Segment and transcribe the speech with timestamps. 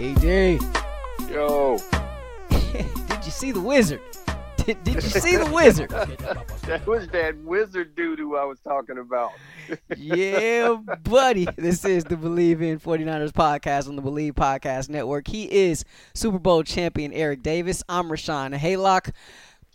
[0.00, 0.58] AJ,
[1.30, 1.76] Yo,
[2.48, 4.00] did you see the wizard?
[4.64, 5.90] Did, did you see the wizard?
[5.90, 9.32] that was that wizard dude who I was talking about.
[9.96, 11.46] yeah, buddy.
[11.56, 15.28] This is the Bleav in 49ers podcast on the Bleav Podcast Network.
[15.28, 17.82] He is Super Bowl champion Eric Davis.
[17.88, 19.12] I'm Rashawn Haylock.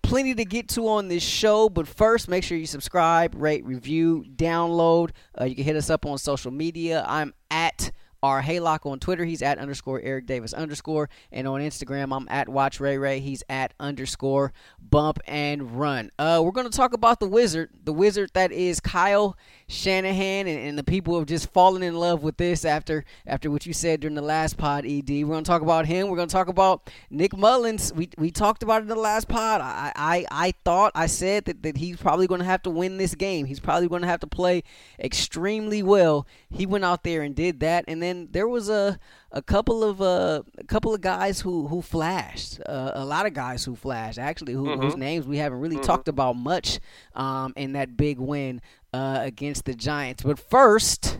[0.03, 4.23] Plenty to get to on this show, but first, make sure you subscribe, rate, review,
[4.35, 5.11] download.
[5.39, 7.03] Uh, you can hit us up on social media.
[7.07, 7.91] I'm at
[8.25, 9.23] R Haylock on Twitter.
[9.23, 11.09] He's at underscore Eric Davis underscore.
[11.31, 13.19] And on Instagram, I'm at Watch Ray Ray.
[13.19, 14.51] He's at underscore
[14.81, 16.09] Bump and Run.
[16.17, 20.59] Uh, we're going to talk about the wizard, the wizard that is Kyle Shanahan, and,
[20.59, 23.99] and the people have just fallen in love with this after after what you said
[23.99, 24.85] during the last pod.
[24.85, 26.07] Ed, we're going to talk about him.
[26.07, 27.93] We're going to talk about Nick Mullens.
[27.93, 29.61] We we talked about it in the last pod.
[29.61, 32.97] I I, I thought I said that, that he's probably going to have to win
[32.97, 33.45] this game.
[33.45, 34.63] He's probably going to have to play
[34.99, 36.25] extremely well.
[36.49, 38.97] He went out there and did that, and then there was a
[39.31, 42.59] a couple of uh, a couple of guys who who flashed.
[42.65, 44.81] Uh, a lot of guys who flashed actually, who, Mm-hmm.
[44.81, 46.79] whose names we haven't really talked about much
[47.13, 48.61] um, in that big win
[48.93, 50.23] uh, against the Giants.
[50.23, 51.19] But first,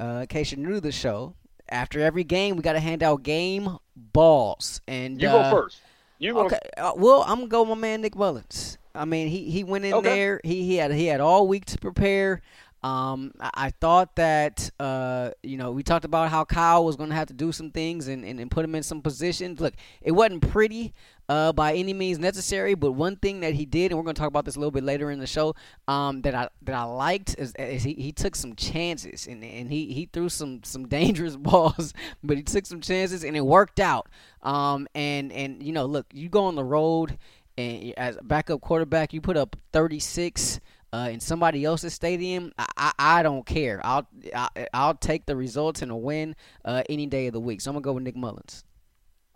[0.00, 1.34] uh, in case you're new to the show,
[1.68, 4.80] after every game we got to hand out game balls.
[4.86, 5.78] And You uh, go first.
[6.18, 6.46] You go.
[6.46, 8.76] Okay, uh, well, I'm gonna go with my man Nick Mullens.
[8.94, 10.08] I mean, he, he went in Okay.
[10.14, 10.40] there.
[10.44, 12.42] He he had he had all week to prepare.
[12.82, 17.14] Um, I, thought that uh, you know, we talked about how Kyle was going to
[17.14, 19.60] have to do some things and, and, and put him in some positions.
[19.60, 20.94] Look, it wasn't pretty
[21.28, 24.18] uh, by any means necessary, but one thing that he did, and we're going to
[24.18, 25.54] talk about this a little bit later in the show,
[25.88, 29.70] um, that I that I liked is, is he, he took some chances and and
[29.70, 31.92] he, he threw some some dangerous balls,
[32.24, 34.08] but he took some chances and it worked out.
[34.42, 37.18] Um, and and you know, look, you go on the road
[37.58, 40.60] and as a backup quarterback, you put up 36
[40.92, 42.52] uh, in somebody else's stadium.
[42.58, 43.80] I, I, I don't care.
[43.84, 47.60] I'll I, I'll take the results and a win uh, any day of the week.
[47.60, 48.64] So I'm gonna go with Nick Mullens.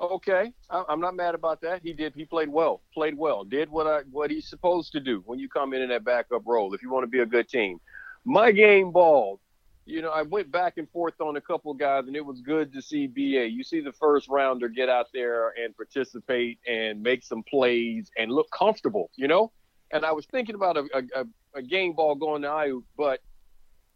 [0.00, 1.80] Okay, I- I'm not mad about that.
[1.82, 2.14] He did.
[2.14, 2.82] He played well.
[2.92, 3.44] Played well.
[3.44, 6.42] Did what I what he's supposed to do when you come in in that backup
[6.44, 6.74] role.
[6.74, 7.80] If you want to be a good team,
[8.24, 9.40] my game ball.
[9.86, 12.72] You know, I went back and forth on a couple guys, and it was good
[12.72, 13.50] to see BA.
[13.50, 18.32] You see the first rounder get out there and participate and make some plays and
[18.32, 19.10] look comfortable.
[19.14, 19.52] You know,
[19.90, 20.84] and I was thinking about a,
[21.14, 21.26] a
[21.62, 23.20] game ball going to Aiyuk, but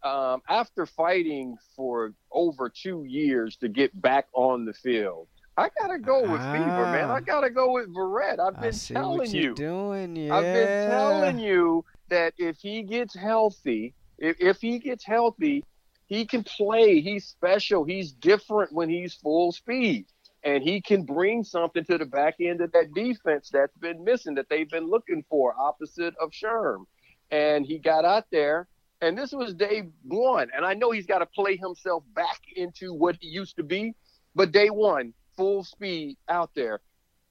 [0.03, 5.99] um, after fighting for over two years to get back on the field, I gotta
[5.99, 7.11] go with Fever, man.
[7.11, 7.15] Ah.
[7.15, 8.39] I gotta go with Verrett.
[8.39, 9.55] I've been telling what you.
[9.55, 10.15] doing.
[10.15, 10.37] Yeah.
[10.37, 15.65] I've been telling you that if he gets healthy, if, if he gets healthy,
[16.07, 17.01] he can play.
[17.01, 17.85] He's special.
[17.85, 20.07] He's different when he's full speed.
[20.45, 24.37] And he can bring something to the back end of that defense that's been missing,
[24.37, 26.85] that they've been looking for, opposite of Sherm.
[27.31, 28.69] And he got out there,
[29.01, 30.49] and this was day one.
[30.57, 33.95] And I know he's got to play himself back into what he used to be,
[34.35, 36.81] but day one, full speed out there,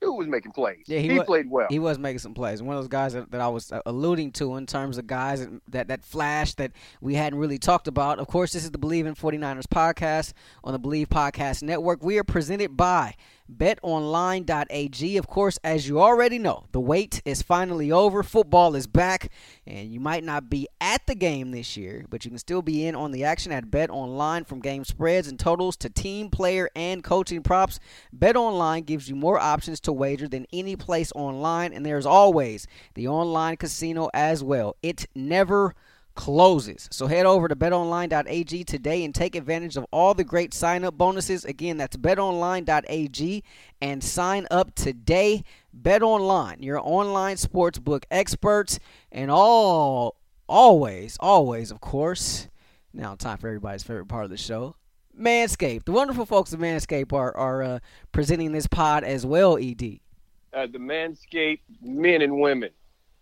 [0.01, 0.83] dude was making plays.
[0.87, 1.67] Yeah, he he wa- played well.
[1.69, 2.61] He was making some plays.
[2.61, 5.39] One of those guys that, that I was uh, alluding to in terms of guys
[5.41, 6.71] that, that that flash that
[7.01, 8.19] we hadn't really talked about.
[8.19, 10.33] Of course, this is the Bleav in 49ers podcast
[10.63, 12.03] on the Bleav Podcast Network.
[12.03, 13.15] We are presented by
[13.51, 15.17] betonline.ag.
[15.17, 18.23] Of course, as you already know, the wait is finally over.
[18.23, 19.31] Football is back,
[19.65, 22.85] and you might not be at the game this year, but you can still be
[22.85, 27.03] in on the action at BetOnline from game spreads and totals to team, player, and
[27.03, 27.79] coaching props.
[28.15, 33.07] BetOnline gives you more options to wager than any place online, and there's always the
[33.07, 34.75] online casino as well.
[34.81, 35.75] It never
[36.17, 36.89] closes.
[36.91, 40.97] So head over to betonline.ag today and take advantage of all the great sign up
[40.97, 41.45] bonuses.
[41.45, 43.43] Again, that's betonline.ag
[43.81, 45.43] and sign up today.
[45.79, 48.79] BetOnline, your online sportsbook experts,
[49.11, 50.17] and all,
[50.47, 52.49] always, always, of course.
[52.93, 54.75] Now, time for everybody's favorite part of the show.
[55.17, 55.85] Manscaped.
[55.85, 57.79] The wonderful folks of Manscaped are, are uh,
[58.11, 59.99] presenting this pod as well, ED.
[60.53, 62.71] uh, the Manscaped men and women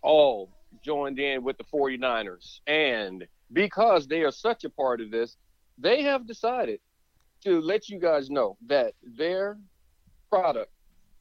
[0.01, 0.50] all
[0.83, 2.62] joined in with the 49ers.
[2.68, 5.38] And because they are such a part of this,
[5.77, 6.80] they have decided
[7.44, 9.57] to let you guys know that their
[10.30, 10.72] product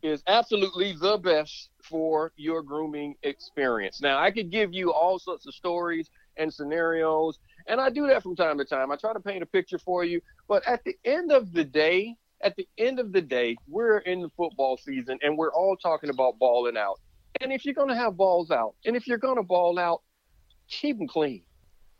[0.03, 4.01] is absolutely the best for your grooming experience.
[4.03, 8.23] Now, I could give you all sorts of stories and scenarios And I do that
[8.23, 8.91] from time to time.
[8.91, 10.21] I try to paint a picture for you.
[10.49, 14.21] But at the end of the day, at the end of the day, we're in
[14.21, 17.01] the football season and we're all talking about balling out.
[17.41, 20.03] And if you're going to have balls out, and if you're going to ball out,
[20.69, 21.43] keep them clean.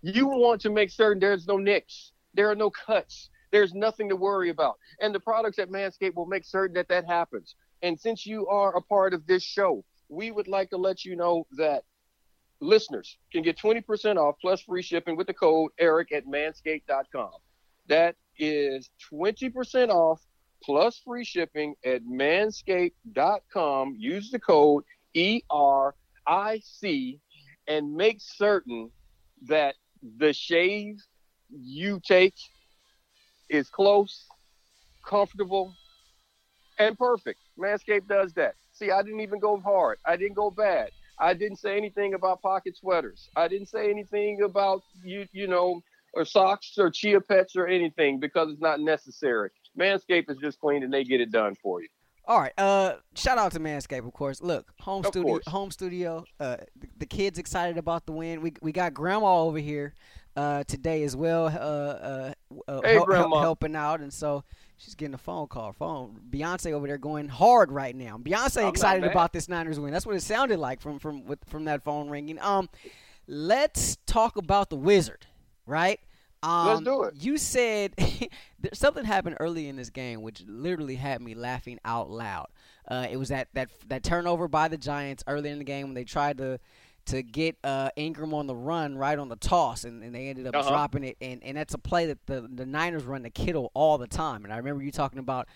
[0.03, 4.17] You want to make certain there's no nicks, there are no cuts, there's nothing to
[4.17, 4.77] worry about.
[5.01, 7.55] And the products at Manscaped will make certain that that happens.
[7.83, 11.17] And since you are a part of this show, we would like to let you
[11.17, 11.85] know that
[12.61, 17.33] listeners can get 20% off plus free shipping with the code Eric at manscaped.com.
[17.89, 20.21] That is 20% off
[20.63, 23.97] plus free shipping at manscaped.com.
[23.99, 24.85] Use the code
[25.15, 25.93] ERIC
[27.67, 28.91] and make certain
[29.47, 29.75] that
[30.19, 30.97] the shave
[31.51, 32.35] you take
[33.49, 34.27] is close,
[35.07, 35.75] comfortable,
[36.79, 37.41] and perfect.
[37.59, 38.55] Manscaped does that.
[38.73, 39.99] See, I didn't even go hard.
[40.07, 40.91] I didn't go bad.
[41.19, 43.29] I didn't say anything about pocket sweaters.
[43.37, 45.81] I didn't say anything about you, you know,
[46.15, 49.51] or socks or chia pets or anything because it's not necessary.
[49.79, 51.89] Manscaped is just clean and they get it done for you.
[52.27, 52.53] All right.
[52.57, 54.41] Uh, shout out to Manscaped, of course.
[54.41, 55.47] Look, home of studio, course.
[55.47, 56.25] home studio.
[56.41, 58.41] Uh, the, the, kids excited about the win.
[58.41, 59.93] We we got Grandma over here,
[60.37, 61.47] uh, today as well.
[61.47, 62.33] Uh, uh,
[62.67, 64.43] uh hey, help, helping out, and so
[64.79, 65.73] she's getting a phone call.
[65.73, 66.19] Phone.
[66.31, 68.17] Beyonce over there going hard right now.
[68.19, 69.93] Beyonce I'm excited about this Niners win.
[69.93, 72.39] That's what it sounded like from from with, from that phone ringing.
[72.41, 72.69] Um,
[73.27, 75.27] let's talk about the Wizard,
[75.67, 76.01] right?
[76.45, 77.15] Um, Let's do it.
[77.19, 77.95] You said
[78.75, 82.49] something happened early in this game, which literally had me laughing out loud.
[82.87, 85.95] Uh, it was that, that that turnover by the Giants early in the game when
[85.95, 86.61] they tried to
[87.07, 90.47] to get uh, Ingram on the run right on the toss, and, and they ended
[90.47, 90.69] up uh-huh.
[90.69, 91.17] dropping it.
[91.21, 94.45] And, and that's a play that the the Niners run to Kittle all the time.
[94.45, 95.49] And I remember you talking about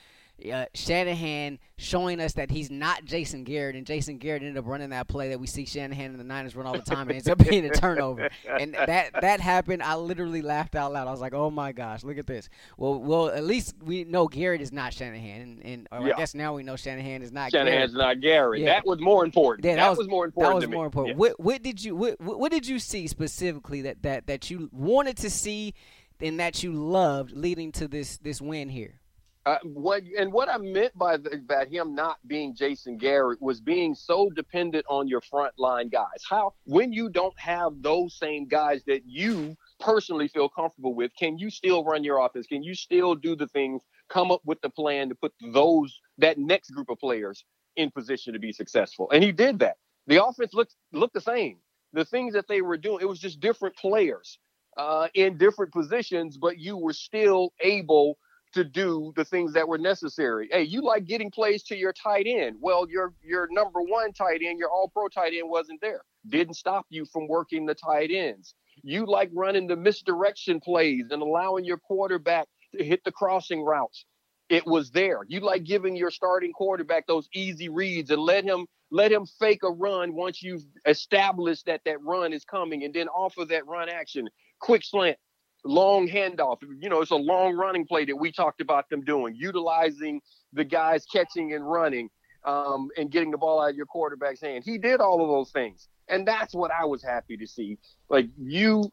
[0.53, 4.91] uh, Shanahan showing us that he's not Jason Garrett, and Jason Garrett ended up running
[4.91, 7.29] that play that we see Shanahan and the Niners run all the time, and ends
[7.29, 8.29] up being a turnover.
[8.49, 9.83] And that that happened.
[9.83, 11.09] I literally laughed out loud.
[11.09, 14.29] I was like, "Oh my gosh, look at this!" Well, well, at least we know
[14.29, 16.15] Garrett is not Shanahan, and, and yeah.
[16.15, 17.51] I guess now we know Shanahan is not.
[17.51, 18.17] Shanahan's Garrett.
[18.17, 18.61] not Garrett.
[18.61, 18.75] Yeah.
[18.75, 19.65] That was more important.
[19.65, 20.61] Yeah, that, that was, was, more important.
[20.61, 21.17] That was more important.
[21.17, 21.19] Yes.
[21.19, 25.17] What, what did you what, what did you see specifically that that that you wanted
[25.19, 25.75] to see,
[26.21, 29.01] and that you loved leading to this this win here?
[29.49, 33.63] Uh, what and what I meant by the, that him not being Jason Garrett was
[33.63, 36.23] being so dependent on your front line guys.
[36.29, 41.39] How when you don't have those same guys that you personally feel comfortable with, can
[41.39, 42.47] you still run your offense?
[42.47, 43.81] Can you still do the things?
[44.11, 47.43] Come up with the plan to put those that next group of players
[47.77, 49.79] in position to be successful, and he did that.
[50.09, 51.57] The offense looked looked the same.
[51.95, 54.39] The things that they were doing, it was just different players
[54.77, 58.19] uh, in different positions, but you were still able
[58.59, 60.49] to do the things that were necessary.
[60.51, 62.57] Hey, you like getting plays to your tight end.
[62.61, 66.03] Well, your your number one tight end, your all pro tight end wasn't there.
[66.29, 68.55] Didn't stop you from working the tight ends.
[68.83, 74.05] You like running the misdirection plays and allowing your quarterback to hit the crossing routes.
[74.49, 75.21] It was there.
[75.29, 79.63] You like giving your starting quarterback those easy reads and let him let him fake
[79.63, 83.89] a run once you've established that that run is coming and then offer that run
[83.89, 84.29] action,
[84.61, 85.19] quick slant,
[85.65, 86.59] long handoff.
[86.81, 90.21] You know, it's a long running play that we talked about them doing, utilizing
[90.53, 92.11] the guys catching and running
[92.45, 94.65] um, and getting the ball out of your quarterback's hand.
[94.65, 95.89] He did all of those things.
[96.09, 97.79] And that's what I was happy to see.
[98.09, 98.91] Like you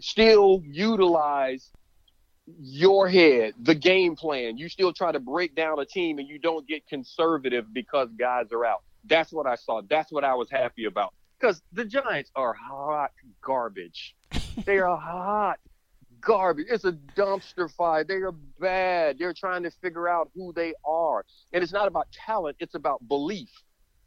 [0.00, 1.70] still utilize
[2.58, 4.56] your head, the game plan.
[4.56, 8.46] You still try to break down a team and you don't get conservative because guys
[8.52, 8.82] are out.
[9.04, 9.82] That's what I saw.
[9.88, 11.12] That's what I was happy about.
[11.38, 14.16] Because the Giants are hot garbage.
[14.64, 15.58] they are hot
[16.20, 16.66] garbage.
[16.68, 18.04] It's a dumpster fire.
[18.04, 19.18] They are bad.
[19.18, 21.24] They're trying to figure out who they are.
[21.52, 23.50] And it's not about talent, it's about belief.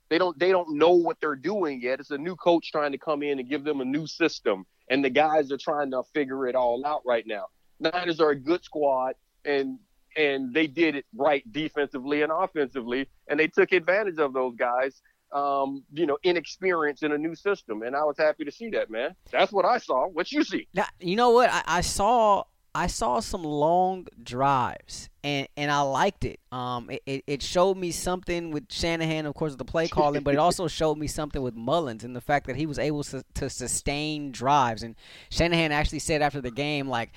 [0.10, 2.00] They don't they don't know what they're doing yet.
[2.00, 4.66] It's a new coach trying to come in and give them a new system.
[4.89, 7.46] And the guys are trying to figure it all out right now.
[7.80, 9.13] Niners are a good squad
[9.46, 9.80] and
[10.18, 15.01] and they did it right defensively and offensively and they took advantage of those guys
[15.31, 17.81] um, you know, inexperience in a new system.
[17.83, 19.15] And I was happy to see that, man.
[19.31, 20.07] That's what I saw.
[20.07, 20.67] What you see?
[20.74, 21.50] Now, you know what?
[21.51, 22.43] I, I saw
[22.75, 26.39] I saw some long drives, and, and I liked it.
[26.51, 30.38] Um, it, it showed me something with Shanahan, of course, the play calling, but it
[30.38, 33.50] also showed me something with Mullens and the fact that he was able to, to
[33.50, 34.83] sustain drives.
[34.83, 34.95] And
[35.31, 37.12] Shanahan actually said after the game, like,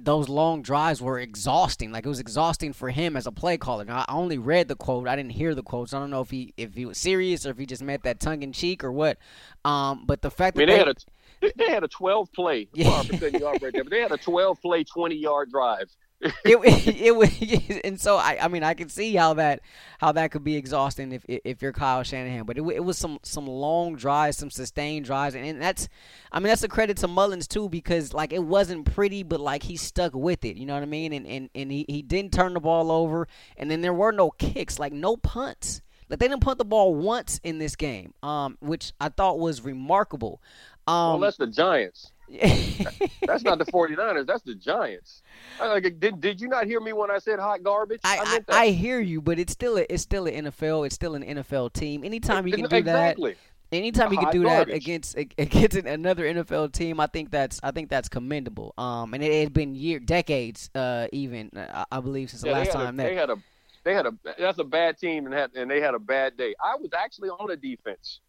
[0.00, 1.92] those long drives were exhausting.
[1.92, 3.84] Like it was exhausting for him as a play caller.
[3.84, 5.06] Now, I only read the quote.
[5.08, 5.92] I didn't hear the quotes.
[5.92, 8.20] I don't know if he if he was serious or if he just meant that
[8.20, 9.18] tongue in cheek or what.
[9.64, 11.04] Um, but the fact I mean, that
[11.40, 12.68] they, they had a they had a 12 play.
[12.74, 13.02] Yeah.
[13.02, 15.94] Sorry you off right there, but they had a 12 play, 20 yard drive.
[16.20, 19.60] it, it, it, and so I, I mean, I can see how that,
[19.98, 22.44] how that could be exhausting if if you're Kyle Shanahan.
[22.44, 25.88] But it, it was some some long drives, some sustained drives, and, and that's,
[26.32, 29.62] I mean, that's a credit to Mullins too because like it wasn't pretty, but like
[29.62, 30.56] he stuck with it.
[30.56, 31.12] You know what I mean?
[31.12, 34.30] And and and he, he didn't turn the ball over, and then there were no
[34.30, 35.82] kicks, like no punts.
[36.08, 39.62] Like they didn't punt the ball once in this game, um, which I thought was
[39.62, 40.40] remarkable.
[40.86, 42.12] Um, well, that's the Giants.
[42.28, 44.26] That's not the 49ers.
[44.26, 45.22] That's the Giants.
[45.60, 48.00] Like, did did you not hear me when I said hot garbage?
[48.04, 50.86] I I, I, hear you, but it's still a, it's still an NFL.
[50.86, 52.04] It's still an NFL team.
[52.04, 53.32] Anytime you can do exactly.
[53.32, 53.38] that.
[53.72, 54.68] Anytime you can do garbage.
[54.68, 58.74] that against against another NFL team, I think that's I think that's commendable.
[58.78, 62.58] Um, and it had been year decades, uh, even I, I believe since the yeah,
[62.58, 63.36] last time a, that they had a
[63.84, 66.54] they had a that's a bad team and had and they had a bad day.
[66.62, 68.20] I was actually on a defense.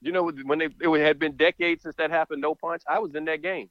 [0.00, 2.82] You know when they it had been decades since that happened, no punch.
[2.88, 3.68] I was in that game.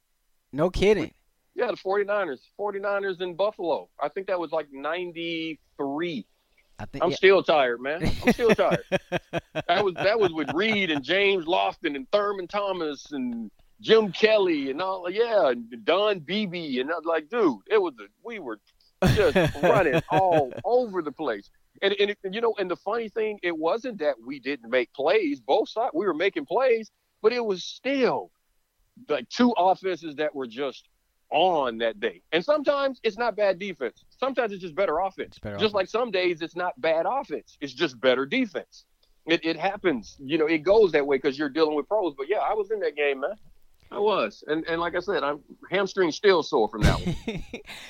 [0.51, 1.13] No kidding.
[1.55, 3.89] Yeah, the 49ers, 49ers in Buffalo.
[3.99, 6.25] I think that was like 93.
[6.79, 7.15] I think I'm yeah.
[7.15, 8.03] still tired, man.
[8.03, 8.83] I'm still tired.
[9.67, 13.49] that was that was with Reed and James Lofton and Thurman Thomas and
[13.81, 17.93] Jim Kelly and all yeah, and Don Beebe and I was like, dude, it was
[17.99, 18.59] a, we were
[19.15, 21.49] just running all over the place.
[21.81, 25.39] And, and, you know, and the funny thing, it wasn't that we didn't make plays.
[25.39, 26.91] Both sides, we were making plays,
[27.21, 28.31] but it was still
[29.09, 30.89] like two offenses that were just
[31.29, 32.21] on that day.
[32.31, 34.05] And sometimes it's not bad defense.
[34.17, 35.37] Sometimes it's just better offense.
[35.39, 35.73] Better just offense.
[35.73, 37.57] like some days it's not bad offense.
[37.61, 38.85] It's just better defense.
[39.25, 40.15] It, it happens.
[40.19, 42.13] You know, it goes that way because you're dealing with pros.
[42.17, 43.35] But yeah, I was in that game, man.
[43.91, 45.39] I was, and and like I said, I'm
[45.71, 47.15] hamstring still sore from that one.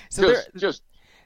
[0.09, 0.83] so just, there, just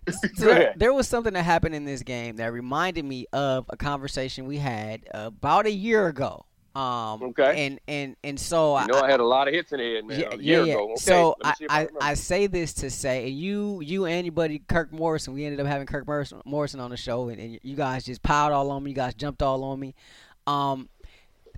[0.35, 4.45] so there, was something that happened in this game that reminded me of a conversation
[4.45, 6.45] we had about a year ago.
[6.73, 7.67] Um, okay.
[7.67, 9.93] And and and so you know I, I, had a lot of hits in the
[9.93, 10.19] head, man.
[10.19, 10.63] Yeah, yeah.
[10.63, 10.75] yeah.
[10.75, 10.95] Okay.
[10.95, 15.33] So I, I, I, say this to say you you and your buddy Kirk Morrison,
[15.33, 18.53] we ended up having Kirk Morrison on the show, and, and you guys just piled
[18.53, 18.91] all on me.
[18.91, 19.95] You guys jumped all on me.
[20.47, 20.87] Um,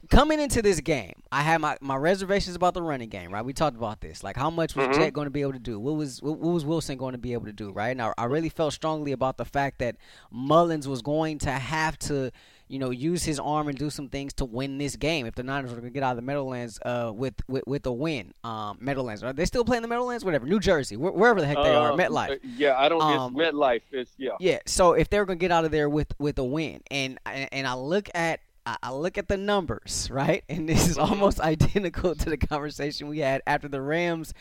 [0.10, 3.44] coming into this game, I had my, my reservations about the running game, right?
[3.44, 4.24] We talked about this.
[4.24, 5.00] Like, how much was mm-hmm.
[5.00, 5.80] Jet going to be able to do?
[5.80, 7.96] What was what, what, was Wilson going to be able to do, right?
[7.96, 9.96] Now, I really felt strongly about the fact that
[10.32, 12.32] Mullens was going to have to,
[12.68, 15.44] you know, use his arm and do some things to win this game if the
[15.44, 18.34] Niners were going to get out of the Meadowlands uh, with, with with a win.
[18.44, 20.26] Um, Meadowlands, are they still playing the Meadowlands?
[20.26, 22.32] Whatever, New Jersey, wh- wherever the heck they are, um, MetLife.
[22.32, 23.02] Uh, yeah, I don't.
[23.02, 23.82] Um, it's MetLife.
[23.92, 24.32] It's yeah.
[24.40, 24.60] Yeah.
[24.66, 27.68] So if they're going to get out of there with with a win, and and
[27.68, 30.44] I look at I look at the numbers, right?
[30.54, 34.34] And this is almost identical to the conversation we had after the Rams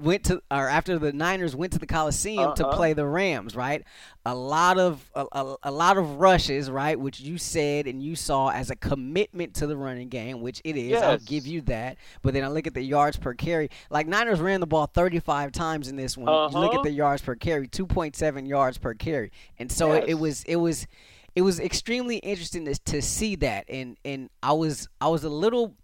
[0.00, 2.54] went to, or after the Niners went to the Coliseum uh-huh.
[2.54, 3.84] to play the Rams, right?
[4.24, 6.98] A lot of a, a, a, lot of rushes, right?
[6.98, 10.76] Which you said and you saw as a commitment to the running game, which it
[10.76, 10.90] is.
[10.90, 11.02] Yes.
[11.02, 11.98] I'll give you that.
[12.22, 13.70] But then I look at the yards per carry.
[13.90, 16.28] Like Niners ran the ball 35 times in this one.
[16.28, 16.48] Uh-huh.
[16.52, 16.84] You look at uh-huh.
[16.84, 20.04] the yards per carry, 2.7 yards per carry, and so yes.
[20.04, 20.86] it, it was it was
[21.34, 25.30] it was extremely interesting to, to see that, and and I was I was a
[25.30, 25.74] little.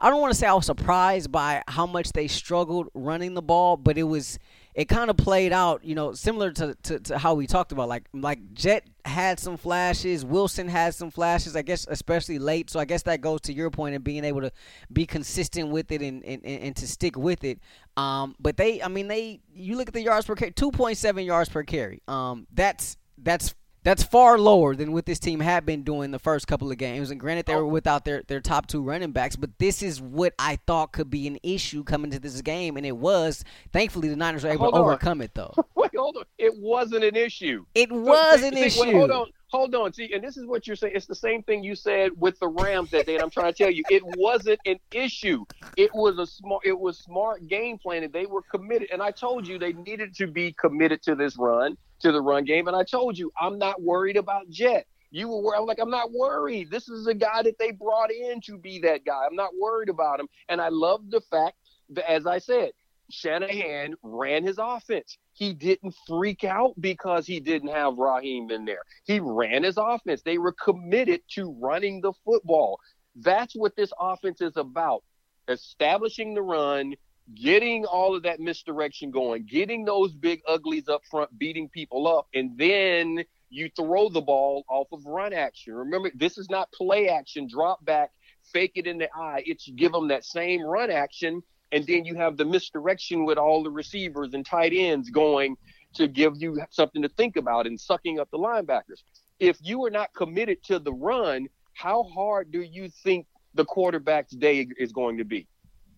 [0.00, 3.42] I don't want to say I was surprised by how much they struggled running the
[3.42, 4.38] ball, but it was
[4.74, 7.88] it kind of played out, you know, similar to, to, to, how we talked about.
[7.88, 12.70] Like like Jet had some flashes, Wilson had some flashes, I guess, especially late.
[12.70, 14.50] So I guess that goes to your point of being able to
[14.92, 17.60] be consistent with it and, and, and to stick with it.
[17.96, 20.98] Um, but they, I mean, they you look at the yards per carry, two point
[20.98, 22.02] seven yards per carry.
[22.08, 23.54] Um, that's that's
[23.84, 27.10] that's far lower than what this team had been doing the first couple of games.
[27.10, 27.68] And granted, they were oh.
[27.68, 31.26] without their, their top two running backs, but this is what I thought could be
[31.26, 33.44] an issue coming to this game, and it was.
[33.72, 34.86] Thankfully, the Niners were able hold to on.
[34.86, 35.54] overcome it, though.
[35.74, 36.24] Wait, hold on.
[36.38, 37.66] It wasn't an issue.
[37.74, 38.80] It was an see, issue.
[38.80, 39.26] Wait, hold on.
[39.48, 39.92] Hold on.
[39.92, 40.94] See, and this is what you're saying.
[40.96, 43.14] It's the same thing you said with the Rams that day.
[43.14, 45.44] And I'm trying to tell you, it wasn't an issue.
[45.76, 46.62] It was a smart.
[46.64, 48.10] It was smart game planning.
[48.10, 51.76] They were committed, and I told you they needed to be committed to this run
[52.04, 52.68] to the run game.
[52.68, 54.86] And I told you, I'm not worried about Jet.
[55.10, 55.58] You were worried.
[55.58, 56.70] I'm like, I'm not worried.
[56.70, 59.24] This is a guy that they brought in to be that guy.
[59.28, 60.28] I'm not worried about him.
[60.48, 61.56] And I love the fact
[61.90, 62.72] that, as I said,
[63.10, 65.18] Shanahan ran his offense.
[65.32, 68.82] He didn't freak out because he didn't have Raheem in there.
[69.04, 70.22] He ran his offense.
[70.22, 72.80] They were committed to running the football.
[73.16, 75.04] That's what this offense is about
[75.48, 76.94] establishing the run,
[77.32, 82.26] getting all of that misdirection going, getting those big uglies up front, beating people up,
[82.34, 85.74] and then you throw the ball off of run action.
[85.74, 88.10] Remember, this is not play action, drop back,
[88.52, 89.42] fake it in the eye.
[89.46, 93.62] It's give them that same run action, and then you have the misdirection with all
[93.62, 95.56] the receivers and tight ends going
[95.94, 99.02] to give you something to think about and sucking up the linebackers.
[99.38, 104.32] If you are not committed to the run, how hard do you think the quarterback's
[104.32, 105.46] day is going to be?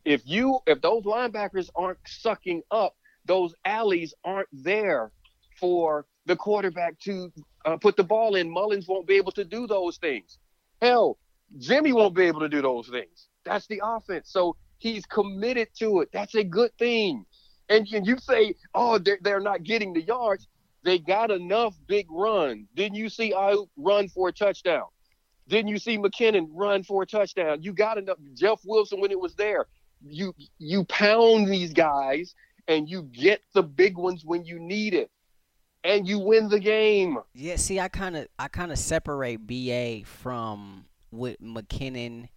[0.07, 2.95] If you if those linebackers aren't sucking up,
[3.27, 5.11] those alleys aren't there
[5.59, 7.33] for the quarterback to
[7.65, 8.49] uh, put the ball in.
[8.49, 10.39] Mullens won't be able to do those things.
[10.81, 11.19] Hell,
[11.59, 13.29] Jimmy won't be able to do those things.
[13.45, 14.31] That's the offense.
[14.31, 16.11] So he's committed to it.
[16.13, 17.27] That's a good thing.
[17.69, 20.47] And, and you say, oh, they're, they're not getting the yards.
[20.85, 22.69] They got enough big runs.
[22.77, 24.85] Didn't you see I run for a touchdown?
[25.49, 27.63] Didn't you see McKinnon run for a touchdown?
[27.63, 28.19] You got enough.
[28.35, 29.67] Jeff Wilson when it was there.
[30.09, 32.35] You you pound these guys
[32.69, 35.11] and you get the big ones when you need it,
[35.85, 37.19] and you win the game.
[37.35, 37.57] Yeah.
[37.57, 42.29] See, I kind of I kind of separate BA from what McKinnon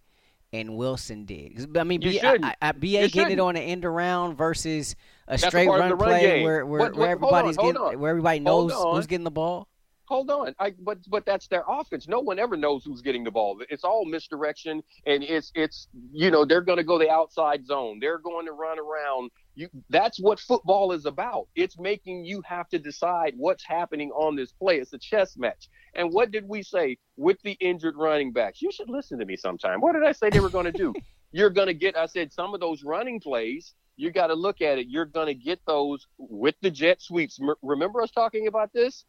[0.52, 1.76] and Wilson did.
[1.76, 3.32] I mean, B, I, I, BA you getting shouldn't.
[3.32, 4.96] it on the end around versus
[5.28, 6.44] a That's straight run, run, play game.
[6.44, 9.68] where where, what, what, where everybody's on, getting where everybody knows who's getting the ball
[10.10, 10.54] hold on.
[10.58, 12.08] I, but but that's their offense.
[12.08, 13.60] No one ever knows who's getting the ball.
[13.70, 17.98] It's all misdirection, and it's it's you know they're going to go the outside zone.
[18.00, 19.30] They're going to run around.
[19.54, 21.48] You, that's what football is about.
[21.54, 24.78] It's making you have to decide what's happening on this play.
[24.78, 25.68] It's a chess match.
[25.94, 28.60] And what did we say with the injured running backs?
[28.60, 29.80] You should listen to me sometime.
[29.80, 30.92] What did I say they were going to do?
[31.32, 31.96] You're going to get.
[31.96, 33.74] I said some of those running plays.
[33.96, 34.86] You got to look at it.
[34.88, 37.38] You're going to get those with the jet sweeps.
[37.40, 39.04] M- remember us talking about this?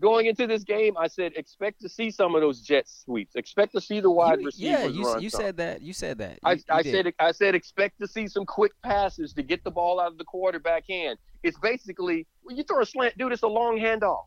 [0.00, 3.34] Going into this game, I said expect to see some of those jet sweeps.
[3.34, 4.80] Expect to see the wide you, receivers.
[4.80, 5.82] Yeah, you, you said that.
[5.82, 6.32] You said that.
[6.32, 9.70] You, I, I said I said expect to see some quick passes to get the
[9.70, 11.18] ball out of the quarterback hand.
[11.42, 13.32] It's basically when you throw a slant, dude.
[13.32, 14.26] It's a long handoff.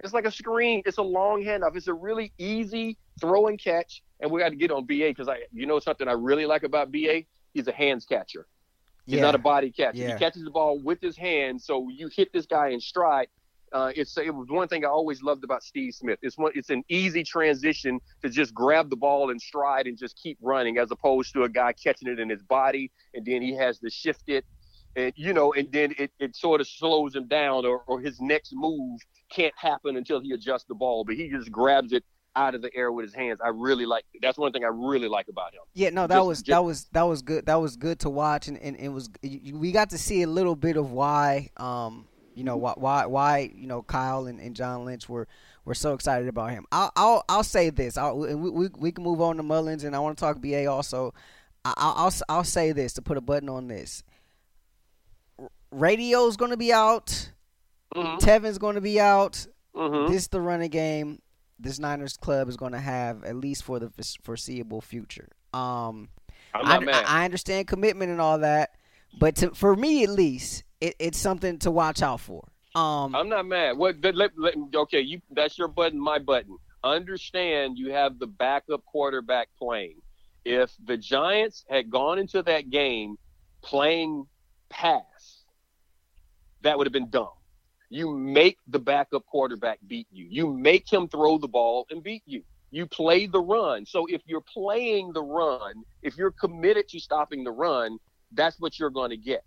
[0.00, 0.82] It's like a screen.
[0.86, 1.74] It's a long handoff.
[1.76, 4.02] It's a really easy throw and catch.
[4.20, 6.62] And we got to get on BA because I, you know, something I really like
[6.62, 7.22] about BA.
[7.52, 8.46] He's a hands catcher.
[9.06, 9.22] He's yeah.
[9.22, 9.98] not a body catcher.
[9.98, 10.12] Yeah.
[10.12, 11.64] He catches the ball with his hands.
[11.64, 13.28] So you hit this guy in stride
[13.72, 16.18] uh, it's it was one thing I always loved about Steve Smith.
[16.22, 20.16] It's one it's an easy transition to just grab the ball in stride and just
[20.16, 23.54] keep running, as opposed to a guy catching it in his body and then he
[23.54, 24.44] has to shift it,
[24.96, 28.20] and you know, and then it, it sort of slows him down, or, or his
[28.20, 32.04] next move can't happen until he adjusts the ball, but he just grabs it
[32.36, 33.40] out of the air with his hands.
[33.44, 35.60] I really like that's one thing I really like about him.
[35.74, 37.46] Yeah, no, that just, was just, that was that was good.
[37.46, 40.56] That was good to watch, and, and it was we got to see a little
[40.56, 42.06] bit of why um,
[42.38, 45.26] you know why why why you know Kyle and, and John Lynch were
[45.64, 46.64] were so excited about him.
[46.70, 47.98] I'll I'll, I'll say this.
[47.98, 50.66] I'll, we, we we can move on to Mullens, and I want to talk BA
[50.66, 51.12] also.
[51.64, 54.04] I'll, I'll I'll say this to put a button on this.
[55.72, 57.30] Radio's going to be out.
[57.94, 58.18] Mm-hmm.
[58.18, 59.46] Tevin's going to be out.
[59.74, 60.12] Mm-hmm.
[60.12, 61.20] This the running game.
[61.58, 63.90] This Niners club is going to have at least for the
[64.22, 65.28] foreseeable future.
[65.52, 66.08] Um,
[66.54, 68.74] I, I, understand commitment and all that,
[69.18, 72.46] but to, for me at least, it, it's something to watch out for.
[72.74, 73.76] Um, I'm not mad.
[73.76, 73.96] What?
[74.02, 76.56] Let, let, okay, you that's your button, my button.
[76.84, 80.00] Understand you have the backup quarterback playing.
[80.44, 83.16] If the Giants had gone into that game
[83.62, 84.26] playing
[84.68, 85.42] pass,
[86.62, 87.30] that would have been dumb.
[87.90, 90.26] You make the backup quarterback beat you.
[90.30, 92.42] You make him throw the ball and beat you.
[92.70, 93.86] You play the run.
[93.86, 97.98] So if you're playing the run, if you're committed to stopping the run,
[98.32, 99.42] that's what you're going to get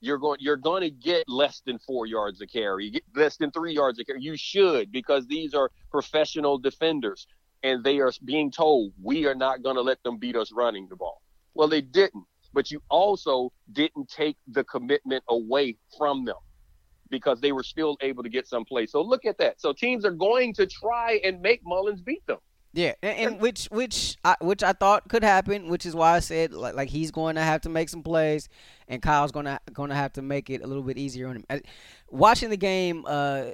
[0.00, 3.36] you're going you're going to get less than four yards a carry, you get less
[3.36, 4.22] than three yards a carry.
[4.22, 7.26] You should because these are professional defenders,
[7.62, 10.86] and they are being told we are not going to let them beat us running
[10.88, 11.22] the ball.
[11.54, 16.36] Well, they didn't, but you also didn't take the commitment away from them
[17.08, 18.86] because they were still able to get some play.
[18.86, 19.60] So look at that.
[19.60, 22.38] So teams are going to try and make Mullens beat them.
[22.72, 26.18] Yeah, and, and, which which I, which I thought could happen, which is why I
[26.18, 28.50] said like, like he's going to have to make some plays,
[28.86, 31.36] and Kyle's going to going to have to make it a little bit easier on
[31.36, 31.62] him.
[32.10, 33.44] Watching the game uh,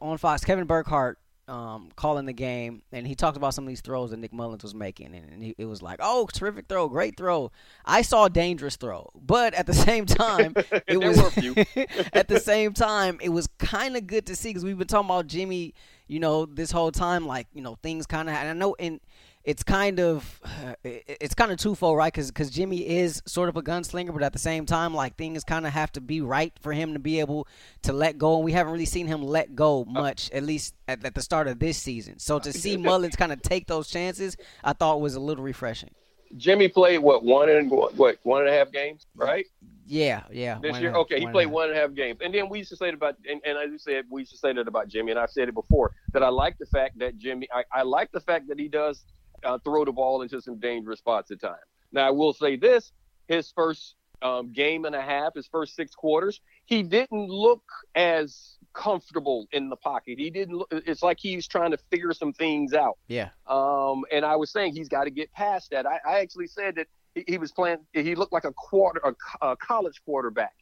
[0.00, 3.80] on Fox, Kevin Burkhardt um, calling the game, and he talked about some of these
[3.80, 7.16] throws that Nick Mullens was making, and he, it was like, "Oh, terrific throw, great
[7.16, 7.50] throw."
[7.84, 10.54] I saw a dangerous throw, but at the same time,
[10.86, 11.18] it was
[12.12, 15.08] at the same time it was kind of good to see because we've been talking
[15.10, 15.74] about Jimmy,
[16.06, 18.34] you know, this whole time, like you know, things kind of.
[18.34, 19.00] And I know in
[19.44, 20.40] it's kind of
[20.84, 22.12] it's kind of twofold, right?
[22.12, 25.44] Because because Jimmy is sort of a gunslinger, but at the same time, like things
[25.44, 27.46] kind of have to be right for him to be able
[27.82, 30.74] to let go, and we haven't really seen him let go uh, much, at least
[30.88, 32.18] at, at the start of this season.
[32.18, 35.90] So to see Mullens kind of take those chances, I thought was a little refreshing.
[36.36, 39.46] Jimmy played what one and what one and a half games, right?
[39.86, 40.58] Yeah, yeah.
[40.62, 42.76] This year, okay, he played one and a half games, and then we used to
[42.76, 45.10] say it about, and, and as you said, we used to say that about Jimmy,
[45.10, 48.10] and I've said it before that I like the fact that Jimmy, I, I like
[48.10, 49.04] the fact that he does
[49.44, 51.56] uh, throw the ball into some dangerous spots at times.
[51.92, 52.92] Now, I will say this:
[53.28, 57.62] his first um, game and a half, his first six quarters, he didn't look
[57.94, 60.18] as comfortable in the pocket.
[60.18, 60.56] He didn't.
[60.56, 62.98] Look, it's like he was trying to figure some things out.
[63.08, 63.30] Yeah.
[63.46, 65.86] Um, and I was saying he's got to get past that.
[65.86, 67.78] I, I actually said that he, he, was playing.
[67.92, 70.54] He looked like a quarter, a, a college quarterback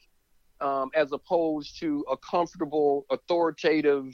[0.63, 4.13] um, as opposed to a comfortable, authoritative,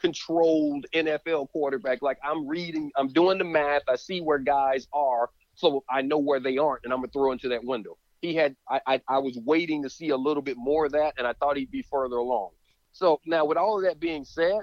[0.00, 2.02] controlled NFL quarterback.
[2.02, 3.82] Like I'm reading, I'm doing the math.
[3.88, 7.32] I see where guys are, so I know where they aren't, and I'm gonna throw
[7.32, 7.96] into that window.
[8.20, 11.14] He had, I, I, I was waiting to see a little bit more of that,
[11.18, 12.50] and I thought he'd be further along.
[12.92, 14.60] So now, with all of that being said,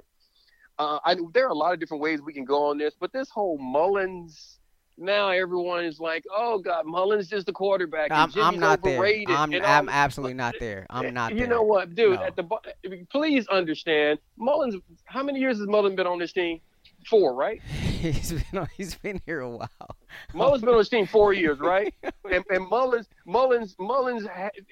[0.78, 3.14] uh, I, there are a lot of different ways we can go on this, but
[3.14, 4.60] this whole Mullens
[4.98, 9.04] now everyone is like, "Oh God, Mullens is the quarterback." I'm, I'm not there.
[9.28, 10.86] I'm, I'm absolutely not there.
[10.90, 11.30] I'm not.
[11.30, 11.38] There.
[11.38, 11.56] You there.
[11.56, 12.20] know what, dude?
[12.20, 12.26] No.
[12.26, 14.76] At the please understand, Mullens.
[15.06, 16.62] How many years has Mullens been on this team?
[17.10, 17.62] Four, right?
[18.12, 19.98] he's been he's been here a while.
[20.34, 21.94] Mullens been on this team four years, right?
[22.32, 24.28] and, and Mullens, Mullens, Mullens,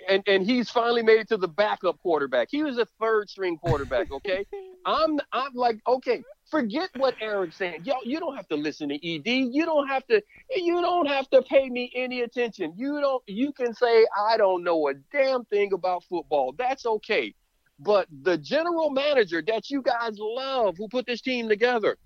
[0.10, 2.48] and and he's finally made it to the backup quarterback.
[2.50, 4.12] He was a third string quarterback.
[4.12, 4.46] Okay,
[4.86, 7.82] I'm I'm like, okay, forget what Eric's saying.
[7.84, 9.28] Yo, you don't have to listen to ED.
[9.28, 10.22] You don't have to.
[10.56, 12.74] You don't have to pay me any attention.
[12.76, 13.24] You don't.
[13.28, 16.54] You can say I don't know a damn thing about football.
[16.58, 17.34] That's okay.
[17.80, 21.98] But the general manager that you guys love, who put this team together,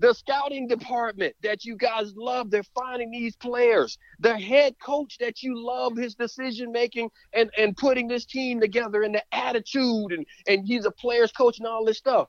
[0.00, 3.98] the scouting department that you guys love, they're finding these players.
[4.18, 9.02] The head coach that you love his decision making and, and putting this team together
[9.02, 12.28] and the attitude and, and he's a player's coach and all this stuff.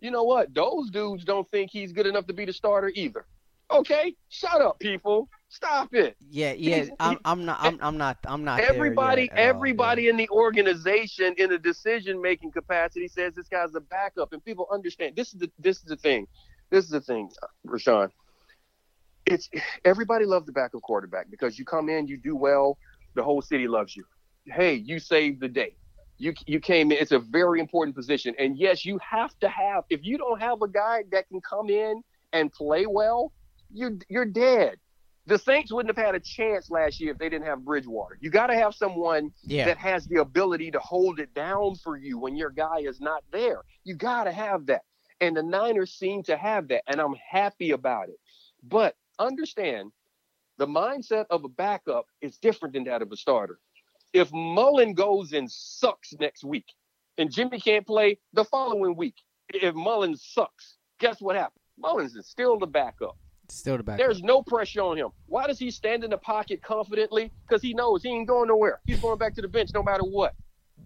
[0.00, 0.54] You know what?
[0.54, 3.26] Those dudes don't think he's good enough to be the starter either.
[3.70, 5.28] Okay, shut up, people.
[5.50, 6.16] Stop it.
[6.30, 6.86] Yeah, yeah.
[7.00, 7.58] I'm, I'm not.
[7.60, 8.16] I'm, I'm not.
[8.26, 8.60] I'm not.
[8.60, 10.10] Everybody, everybody yeah.
[10.10, 14.68] in the organization in a decision making capacity says this guy's a backup, and people
[14.72, 15.16] understand.
[15.16, 16.26] This is the this is the thing.
[16.70, 18.10] This is the thing, uh, Rashawn.
[19.26, 19.48] It's
[19.84, 22.78] everybody loves the backup quarterback because you come in, you do well,
[23.14, 24.04] the whole city loves you.
[24.46, 25.76] Hey, you saved the day.
[26.16, 26.98] You you came in.
[26.98, 29.84] It's a very important position, and yes, you have to have.
[29.90, 32.02] If you don't have a guy that can come in
[32.32, 33.32] and play well,
[33.72, 34.78] you you're dead.
[35.26, 38.16] The Saints wouldn't have had a chance last year if they didn't have Bridgewater.
[38.18, 39.66] You got to have someone yeah.
[39.66, 43.22] that has the ability to hold it down for you when your guy is not
[43.30, 43.60] there.
[43.84, 44.82] You got to have that.
[45.20, 48.18] And the Niners seem to have that, and I'm happy about it.
[48.62, 49.90] But understand
[50.58, 53.58] the mindset of a backup is different than that of a starter.
[54.12, 56.66] If Mullen goes and sucks next week,
[57.18, 59.16] and Jimmy can't play the following week,
[59.52, 61.62] if Mullen sucks, guess what happens?
[61.78, 63.16] Mullens is still the backup.
[63.48, 63.98] Still the backup.
[63.98, 65.08] There's no pressure on him.
[65.26, 67.32] Why does he stand in the pocket confidently?
[67.46, 68.80] Because he knows he ain't going nowhere.
[68.86, 70.34] He's going back to the bench no matter what.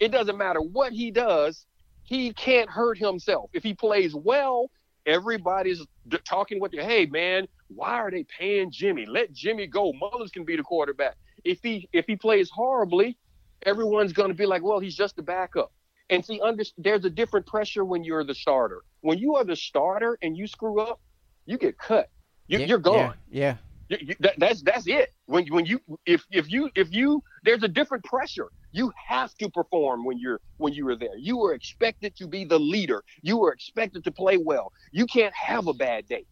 [0.01, 1.66] It doesn't matter what he does
[2.12, 3.48] he can't hurt himself.
[3.55, 4.70] If he plays well,
[5.07, 5.83] everybody's
[6.25, 6.83] talking with you.
[6.83, 9.07] Hey, man, why are they paying Jimmy?
[9.07, 9.94] Let Jimmy go.
[9.94, 11.16] Mullens can be the quarterback.
[11.42, 13.16] If he if he plays horribly,
[13.64, 15.72] everyone's going to be like, well, he's just the backup.
[16.11, 18.83] And see, under, there's a different pressure when you're the starter.
[19.01, 21.01] When you are the starter and you screw up,
[21.46, 22.11] you get cut.
[22.46, 23.14] You, yeah, are gone.
[23.31, 23.46] Yeah.
[23.46, 23.57] yeah.
[23.88, 25.11] You, you, that, that's that's it.
[25.27, 28.49] When when you if if you if you there's a different pressure.
[28.75, 31.16] You have to perform when you're when you are there.
[31.18, 33.05] You are expected to be the leader.
[33.21, 34.73] You are expected to play well.
[34.92, 36.25] You can't have a bad day.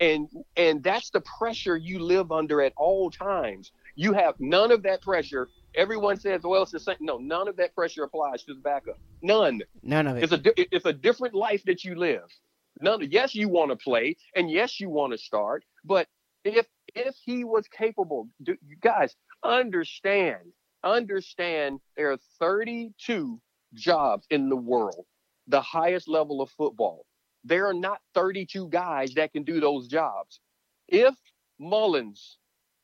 [0.00, 3.72] And and that's the pressure you live under at all times.
[3.96, 5.48] You have none of that pressure.
[5.74, 8.98] Everyone says, "Well, it's the same." No, none of that pressure applies to the backup.
[9.22, 9.62] None.
[9.82, 10.24] None of it.
[10.24, 12.28] It's a it's a different life that you live.
[12.80, 13.08] None.
[13.10, 15.64] Yes, you want to play, and yes, you want to start.
[15.84, 16.06] But
[16.44, 20.52] if if he was capable, do, you guys understand
[20.84, 23.40] understand there are 32
[23.74, 25.04] jobs in the world,
[25.46, 27.04] the highest level of football.
[27.44, 30.40] There are not 32 guys that can do those jobs.
[30.88, 31.14] If
[31.60, 32.38] Mullens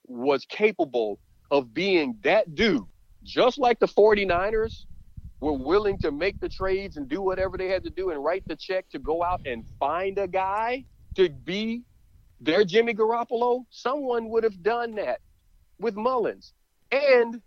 [0.06, 1.18] was capable
[1.50, 2.84] of being that dude,
[3.22, 4.84] just like the 49ers
[5.40, 8.44] were willing to make the trades and do whatever they had to do and write
[8.48, 10.84] the check to go out and find a guy
[11.16, 11.82] to be
[12.44, 15.20] their Jimmy Garoppolo, someone would have done that
[15.78, 16.52] with Mullens.
[16.92, 17.40] And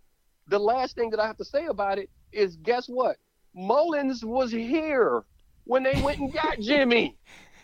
[0.47, 3.17] the last thing that I have to say about it is guess what?
[3.55, 5.23] Mullens was here
[5.65, 7.15] when they went and got Jimmy.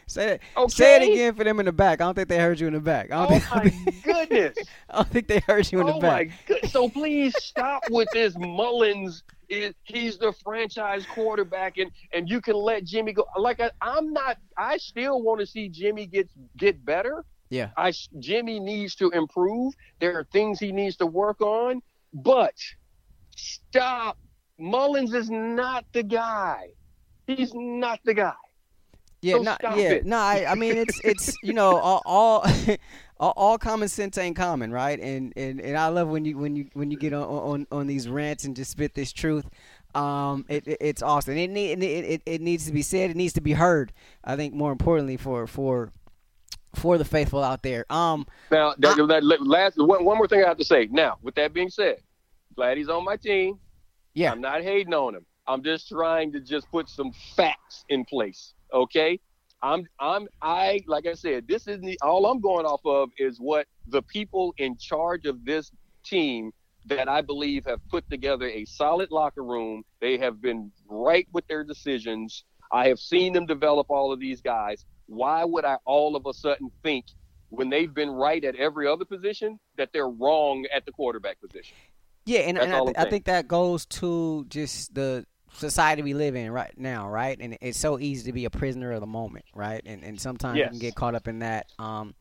[0.07, 0.41] Say it.
[0.57, 0.73] Okay?
[0.73, 2.01] Say it again for them in the back.
[2.01, 3.11] I don't think they heard you in the back.
[3.11, 4.57] I don't oh think, my goodness!
[4.89, 6.27] I don't think they heard you in oh the back.
[6.27, 6.71] my goodness!
[6.71, 9.23] So please stop with this Mullens.
[9.49, 13.25] Is he's the franchise quarterback, and and you can let Jimmy go.
[13.37, 14.37] Like I, I'm not.
[14.57, 17.23] I still want to see Jimmy get get better.
[17.49, 17.69] Yeah.
[17.77, 19.73] I Jimmy needs to improve.
[19.99, 21.81] There are things he needs to work on,
[22.13, 22.55] but
[23.35, 24.17] stop.
[24.59, 26.69] Mullens is not the guy.
[27.27, 28.33] He's not the guy.
[29.23, 30.05] Yeah, So no, stop yeah, it.
[30.05, 30.17] no.
[30.17, 32.45] I, I mean, it's it's you know all all,
[33.19, 34.99] all all common sense ain't common, right?
[34.99, 37.88] And, and and I love when you when you when you get on on, on
[37.88, 39.49] these rants and just spit this truth.
[39.95, 41.38] Um, it, it it's awesome.
[41.38, 43.12] It, need, it it it needs to be said.
[43.12, 43.93] It needs to be heard.
[44.25, 45.91] I think more importantly for for
[46.75, 47.86] for the faithful out there.
[47.91, 50.88] Um, Now, that, that last one, one more thing I have to say.
[50.91, 51.97] Now, with that being said,
[52.55, 53.59] glad he's on my team.
[54.15, 55.25] yeah, I'm not hating on him.
[55.47, 58.53] I'm just trying to just put some facts in place.
[58.73, 59.19] Okay.
[59.62, 63.38] I'm I'm I like I said, this isn't the, all I'm going off of is
[63.39, 65.71] what the people in charge of this
[66.03, 66.51] team
[66.86, 69.83] that I believe have put together a solid locker room.
[70.01, 72.43] They have been right with their decisions.
[72.73, 74.86] I have seen them develop all of these guys.
[75.05, 77.05] Why would I all of a sudden think
[77.49, 81.75] when they've been right at every other position that they're wrong at the quarterback position?
[82.25, 86.35] Yeah, and, and I, th- I think that goes to just the society we live
[86.35, 87.37] in right now, right?
[87.39, 89.81] And it's so easy to be a prisoner of the moment, right?
[89.85, 90.65] And and sometimes yes.
[90.65, 91.67] you can get caught up in that.
[91.79, 92.15] Um,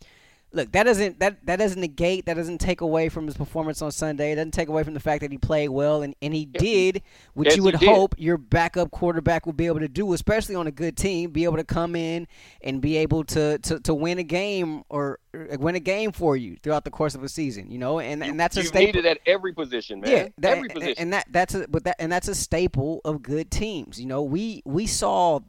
[0.53, 3.91] look, that doesn't that that doesn't negate, that doesn't take away from his performance on
[3.93, 4.33] Sunday.
[4.33, 7.03] It doesn't take away from the fact that he played well and, and he did
[7.35, 10.67] what yes, you would hope your backup quarterback would be able to do, especially on
[10.67, 12.27] a good team, be able to come in
[12.63, 15.19] and be able to to, to win a game or
[15.59, 18.39] win a game for you throughout the course of a season, you know, and and
[18.39, 18.87] that's a staple.
[18.87, 20.11] needed at every position, man.
[20.11, 23.23] Yeah, that, every position, and that that's a but that and that's a staple of
[23.23, 24.01] good teams.
[24.01, 25.41] You know, we we saw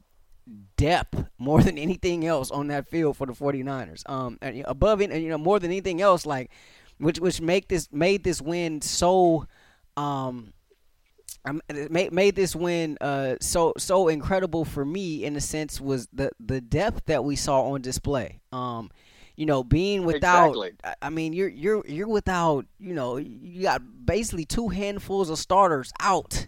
[0.78, 4.08] depth more than anything else on that field for the 49ers.
[4.10, 6.52] Um, and above it, and you know, more than anything else, like
[7.00, 9.46] which which make this made this win so
[9.98, 10.54] um
[11.90, 16.32] made made this win uh so so incredible for me in a sense was the
[16.40, 18.40] the depth that we saw on display.
[18.52, 18.92] Um
[19.36, 20.94] you know, being without exactly.
[21.02, 25.92] I mean you're you're you're without, you know, you got basically two handfuls of starters
[26.00, 26.48] out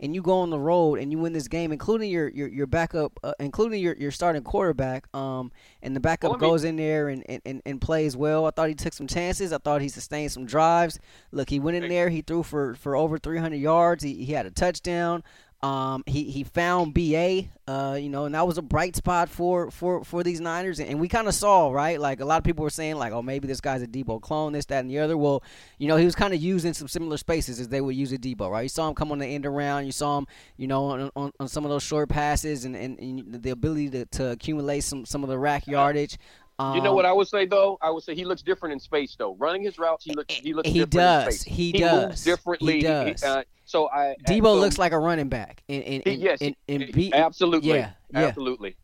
[0.00, 2.66] and you go on the road and you win this game, including your your, your
[2.66, 7.08] backup, uh, including your, your starting quarterback, um, and the backup well, goes in there
[7.08, 8.46] and, and, and plays well.
[8.46, 9.52] I thought he took some chances.
[9.52, 10.98] I thought he sustained some drives.
[11.30, 12.08] Look, he went in there.
[12.08, 14.02] He threw for, for over 300 yards.
[14.02, 15.22] He, he had a touchdown.
[15.62, 19.70] Um, he he found BA, uh, you know, and that was a bright spot for
[19.70, 20.80] for for these Niners.
[20.80, 23.20] And, we kind of saw right, like a lot of people were saying, like, oh,
[23.20, 25.18] maybe this guy's a Deebo clone, this, that, and the other.
[25.18, 25.42] Well,
[25.76, 28.18] you know, he was kind of using some similar spaces as they would use a
[28.18, 28.62] Deebo, right?
[28.62, 31.32] You saw him come on the end around, you saw him, you know, on, on,
[31.38, 35.04] on some of those short passes, and, and, and the ability to, to accumulate some
[35.04, 36.16] some of the rack yardage.
[36.60, 37.78] Um, you know what I would say though?
[37.80, 39.34] I would say he looks different in space though.
[39.36, 41.42] Running his routes, he looks he looks he does.
[41.42, 42.08] He, he does.
[42.08, 42.74] Moves differently.
[42.74, 43.22] He does.
[43.22, 45.62] He, uh, so I Deebo so, looks like a running back.
[45.68, 47.70] In, in, in, yes, in, in B, absolutely.
[47.70, 48.76] Yeah, yeah, absolutely.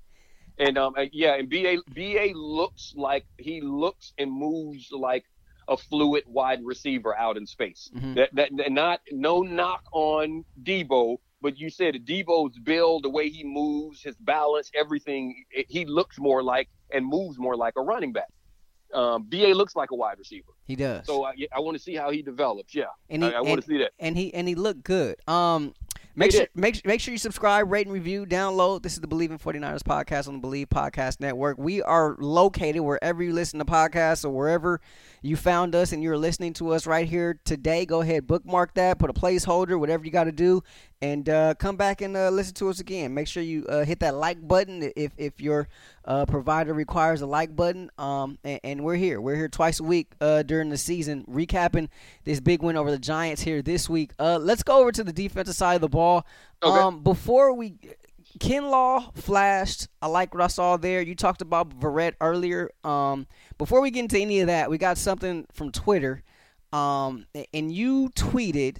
[0.58, 5.24] And um, yeah, and BA BA looks like he looks and moves like
[5.68, 7.90] a fluid wide receiver out in space.
[7.94, 8.14] Mm-hmm.
[8.14, 13.44] That, that not no knock on Deebo, but you said Deebo's build, the way he
[13.44, 18.12] moves, his balance, everything, it, he looks more like and moves more like a running
[18.12, 18.26] back.
[18.92, 20.50] Um, BA looks like a wide receiver.
[20.64, 21.06] He does.
[21.06, 22.74] So I, I want to see how he develops.
[22.74, 23.92] Yeah, and he, I, I want to see that.
[24.00, 25.16] And he and he looked good.
[25.28, 25.72] Um,
[26.18, 28.82] Make sure, make, make sure you subscribe, rate, and review, download.
[28.82, 31.58] This is the Bleav in 49ers podcast on the Bleav Podcast Network.
[31.58, 34.80] We are located wherever you listen to podcasts or wherever
[35.20, 37.84] you found us and you're listening to us right here today.
[37.84, 40.62] Go ahead, bookmark that, put a placeholder, whatever you got to do,
[41.02, 43.12] and uh, come back and uh, listen to us again.
[43.12, 45.68] Make sure you uh, hit that like button if, if your
[46.06, 47.90] uh, provider requires a like button.
[47.98, 49.20] Um, and, and, we're here.
[49.20, 51.88] We're here twice a week uh, during the season, recapping
[52.24, 54.12] this big win over the Giants here this week.
[54.18, 56.26] Uh, let's go over to the defensive side of the ball.
[56.62, 56.78] Okay.
[56.78, 57.74] Um, before we
[58.38, 59.88] Kinlaw flashed.
[60.02, 61.00] I like what I saw there.
[61.00, 62.70] You talked about Verrett earlier.
[62.84, 66.22] Um, before we get into any of that, we got something from Twitter.
[66.72, 68.78] Um, and you tweeted,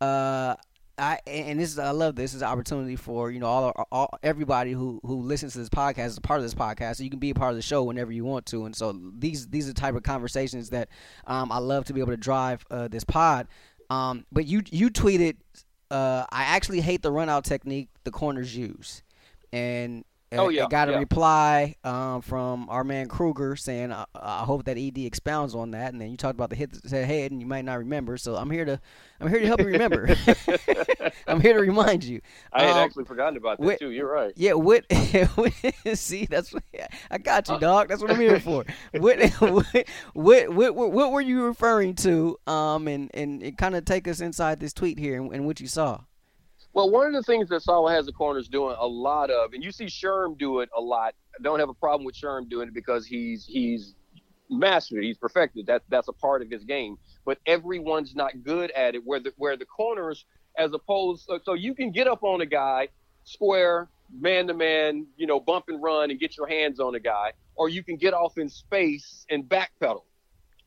[0.00, 0.56] uh,
[0.96, 2.30] I and this is I love this.
[2.30, 5.68] this is an opportunity for you know all, all everybody who who listens to this
[5.68, 6.96] podcast is a part of this podcast.
[6.96, 8.64] So you can be a part of the show whenever you want to.
[8.64, 10.88] And so these these are the type of conversations that
[11.26, 13.48] um, I love to be able to drive uh, this pod.
[13.90, 15.36] Um, but you you tweeted
[15.90, 19.02] uh, I actually hate the run out technique the corners use,
[19.52, 20.04] and
[20.38, 20.96] oh yeah, I got yeah.
[20.96, 25.72] a reply um, from our man Kruger saying, I, I, hope that ED expounds on
[25.72, 27.78] that." And then you talked about the hit to the head, and you might not
[27.78, 28.16] remember.
[28.16, 28.80] So I'm here to
[29.20, 30.08] I'm here to help you remember.
[31.26, 32.20] I'm here to remind you.
[32.52, 33.90] I had um, actually forgotten about that too.
[33.90, 34.32] You're right.
[34.36, 34.54] Yeah.
[34.54, 34.84] What?
[35.94, 36.62] see, that's what,
[37.10, 37.88] I got you, uh, dog.
[37.88, 38.64] That's what I'm here for.
[38.92, 42.38] what, what, what, what, what, were you referring to?
[42.46, 45.60] Um, and and it kind of take us inside this tweet here and, and what
[45.60, 46.00] you saw.
[46.74, 49.62] Well, one of the things that Saleh has the corners doing a lot of, and
[49.62, 51.14] you see Sherm do it a lot.
[51.38, 53.94] I don't have a problem with Sherm doing it because he's he's
[54.50, 55.06] mastered it.
[55.06, 55.66] He's perfected.
[55.66, 56.96] That that's a part of his game.
[57.24, 59.02] But everyone's not good at it.
[59.04, 60.26] Where the where the corners,
[60.58, 62.88] as opposed, so you can get up on a guy,
[63.22, 67.00] square, man to man, you know, bump and run and get your hands on a
[67.00, 70.02] guy, or you can get off in space and backpedal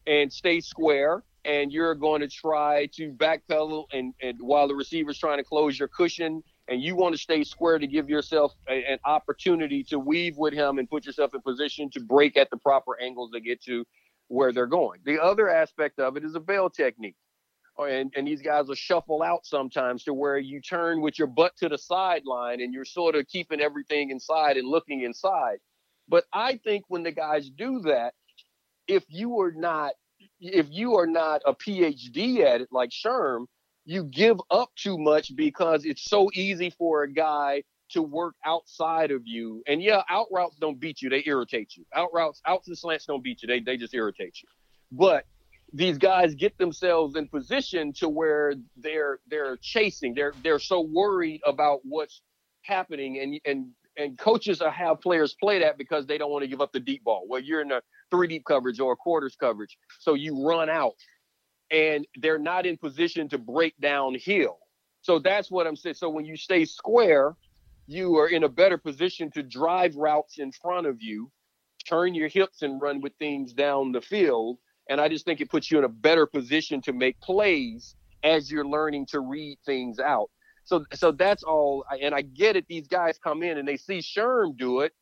[0.05, 5.17] and stay square and you're going to try to backpedal and, and while the receiver's
[5.17, 8.83] trying to close your cushion and you want to stay square to give yourself a,
[8.83, 12.57] an opportunity to weave with him and put yourself in position to break at the
[12.57, 13.85] proper angles to get to
[14.27, 14.99] where they're going.
[15.05, 17.15] The other aspect of it is a bail technique.
[17.79, 21.27] Oh, and, and these guys will shuffle out sometimes to where you turn with your
[21.27, 25.59] butt to the sideline and you're sort of keeping everything inside and looking inside.
[26.09, 28.13] But I think when the guys do that,
[28.87, 29.93] if you are not
[30.39, 33.45] if you are not a PhD at it like Sherm,
[33.85, 39.11] you give up too much because it's so easy for a guy to work outside
[39.11, 39.63] of you.
[39.67, 41.85] And yeah, out routes don't beat you; they irritate you.
[41.95, 44.49] Out routes, outs and slants don't beat you; they they just irritate you.
[44.91, 45.25] But
[45.73, 50.13] these guys get themselves in position to where they're they're chasing.
[50.13, 52.21] They're they're so worried about what's
[52.63, 56.61] happening, and and and coaches have players play that because they don't want to give
[56.61, 57.25] up the deep ball.
[57.27, 60.95] Well, you're in a three deep coverage or quarters coverage, so you run out,
[61.71, 64.57] and they're not in position to break downhill.
[65.01, 65.95] So that's what I'm saying.
[65.95, 67.35] So when you stay square,
[67.87, 71.31] you are in a better position to drive routes in front of you,
[71.87, 74.57] turn your hips and run with things down the field.
[74.89, 78.51] And I just think it puts you in a better position to make plays as
[78.51, 80.29] you're learning to read things out.
[80.65, 81.85] So, so that's all.
[82.01, 82.65] And I get it.
[82.67, 84.93] These guys come in and they see Sherm do it,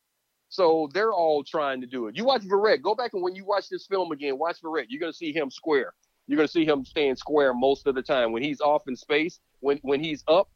[0.48, 2.16] so they're all trying to do it.
[2.16, 2.82] You watch Verrett.
[2.82, 4.86] Go back and when you watch this film again, watch Verrett.
[4.88, 5.94] You're gonna see him square.
[6.26, 8.32] You're gonna see him staying square most of the time.
[8.32, 10.48] When he's off in space, when when he's up,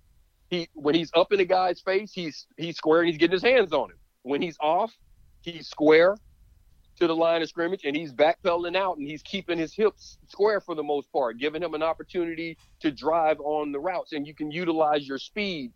[0.48, 3.42] he when he's up in the guy's face, he's he's square and he's getting his
[3.42, 3.98] hands on him.
[4.22, 4.92] When he's off,
[5.42, 6.16] he's square
[6.98, 10.60] to the line of scrimmage and he's backpedaling out and he's keeping his hips square
[10.60, 14.12] for the most part, giving him an opportunity to drive on the routes.
[14.12, 15.72] And you can utilize your speed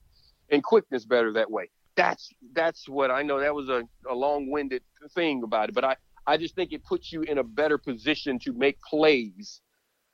[0.51, 1.71] and quickness better that way.
[1.97, 3.41] That's that's what I know.
[3.41, 4.83] That was a, a long-winded
[5.15, 8.39] thing about it, but I I just think it puts you in a better position
[8.41, 9.61] to make plays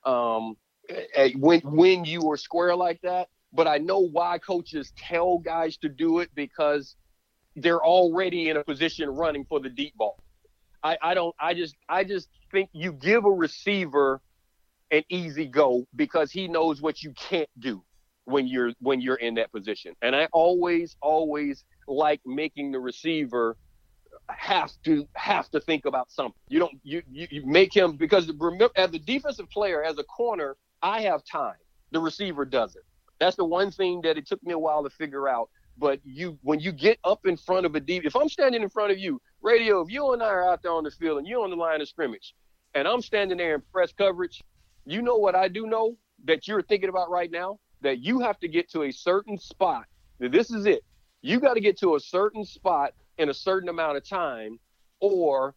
[0.04, 0.56] um,
[1.36, 5.88] when when you are square like that but I know why coaches tell guys to
[5.88, 6.96] do it because
[7.56, 10.18] they're already in a position running for the deep ball.
[10.82, 14.20] I, I don't I just I just think you give a receiver
[14.90, 17.82] an easy go because he knows what you can't do
[18.24, 19.94] when you're when you're in that position.
[20.02, 23.56] And I always always like making the receiver
[24.28, 26.40] have to have to think about something.
[26.48, 30.04] You don't you you, you make him because remember as a defensive player as a
[30.04, 31.56] corner, I have time.
[31.92, 32.84] The receiver doesn't.
[33.18, 35.50] That's the one thing that it took me a while to figure out.
[35.76, 38.68] But you, when you get up in front of a deep, if I'm standing in
[38.68, 41.26] front of you, radio, if you and I are out there on the field and
[41.26, 42.34] you're on the line of scrimmage,
[42.74, 44.42] and I'm standing there in press coverage,
[44.84, 47.58] you know what I do know that you're thinking about right now?
[47.82, 49.86] That you have to get to a certain spot.
[50.18, 50.84] This is it.
[51.22, 54.58] You got to get to a certain spot in a certain amount of time,
[55.00, 55.54] or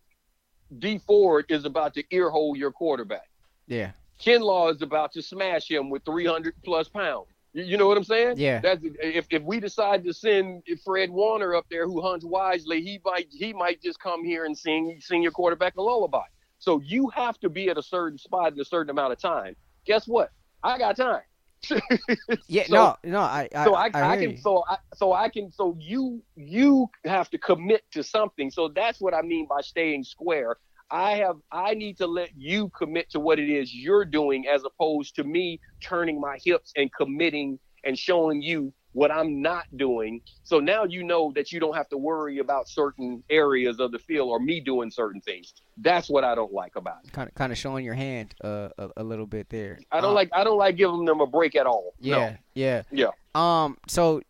[0.79, 3.29] Dee Ford is about to earhole your quarterback.
[3.67, 3.91] Yeah.
[4.19, 7.27] Kinlaw is about to smash him with 300 plus pounds.
[7.53, 8.37] You, you know what I'm saying?
[8.37, 8.59] Yeah.
[8.59, 12.99] That's if, if we decide to send Fred Warner up there, who hunts wisely, he
[13.03, 16.25] might he might just come here and sing sing your quarterback a lullaby.
[16.59, 19.55] So you have to be at a certain spot in a certain amount of time.
[19.85, 20.31] Guess what?
[20.63, 21.21] I got time.
[22.47, 24.37] yeah, so, no, no, I, I so I, I, I can you.
[24.37, 28.51] so I so I can so you you have to commit to something.
[28.51, 30.57] So that's what I mean by staying square.
[30.91, 34.63] I have I need to let you commit to what it is you're doing as
[34.63, 40.21] opposed to me turning my hips and committing and showing you what I'm not doing.
[40.43, 43.99] So now you know that you don't have to worry about certain areas of the
[43.99, 45.53] field or me doing certain things.
[45.77, 47.11] That's what I don't like about it.
[47.11, 49.79] Kind of, kind of showing your hand uh, a, a little bit there.
[49.91, 51.93] I don't um, like I don't like giving them a break at all.
[51.99, 52.35] Yeah, no.
[52.53, 53.09] yeah, yeah.
[53.35, 54.21] Um, so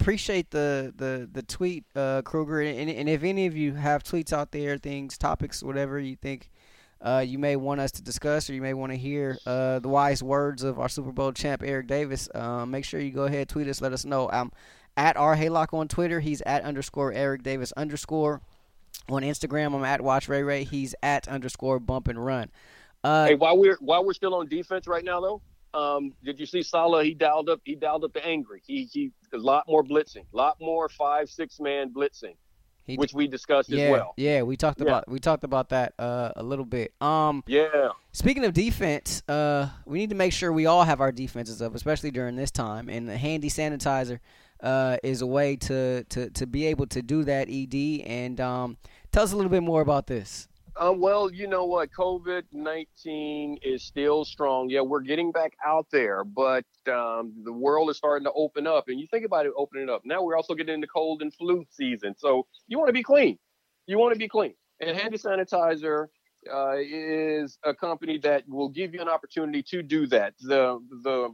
[0.00, 2.60] appreciate the the the tweet, uh, Kruger.
[2.60, 6.50] And, and if any of you have tweets out there, things, topics, whatever you think
[7.02, 9.88] uh, you may want us to discuss, or you may want to hear uh, the
[9.88, 13.48] wise words of our Super Bowl champ Eric Davis, um, make sure you go ahead
[13.48, 13.80] tweet us.
[13.80, 14.28] Let us know.
[14.30, 14.52] I'm
[14.96, 16.20] at R Haylock on Twitter.
[16.20, 18.40] He's at underscore Eric Davis underscore.
[19.08, 20.64] On Instagram, I'm at Watch Ray Ray.
[20.64, 22.50] He's at underscore Bump and Run.
[23.02, 26.46] Uh, hey, while we're while we're still on defense right now, though, um, did you
[26.46, 27.02] see Salah?
[27.02, 27.60] He dialed up.
[27.64, 28.62] He dialed up the angry.
[28.66, 32.34] He he a lot more blitzing, a lot more five six man blitzing,
[32.90, 34.14] he, which we discussed yeah, as well.
[34.16, 34.86] Yeah, we talked yeah.
[34.86, 36.92] about we talked about that uh, a little bit.
[37.00, 37.90] Um, yeah.
[38.12, 41.74] Speaking of defense, uh, we need to make sure we all have our defenses up,
[41.74, 42.88] especially during this time.
[42.88, 44.18] And the handy sanitizer
[44.62, 47.48] uh, is a way to, to to be able to do that.
[47.48, 47.74] Ed
[48.06, 48.76] and um,
[49.12, 50.48] tell us a little bit more about this.
[50.80, 51.90] Um, well, you know what?
[51.92, 54.70] COVID 19 is still strong.
[54.70, 58.88] Yeah, we're getting back out there, but um, the world is starting to open up.
[58.88, 60.00] And you think about it opening up.
[60.06, 62.14] Now we're also getting into cold and flu season.
[62.16, 63.38] So you want to be clean.
[63.86, 64.54] You want to be clean.
[64.80, 66.06] And Handy Sanitizer
[66.50, 70.32] uh, is a company that will give you an opportunity to do that.
[70.40, 71.28] The, the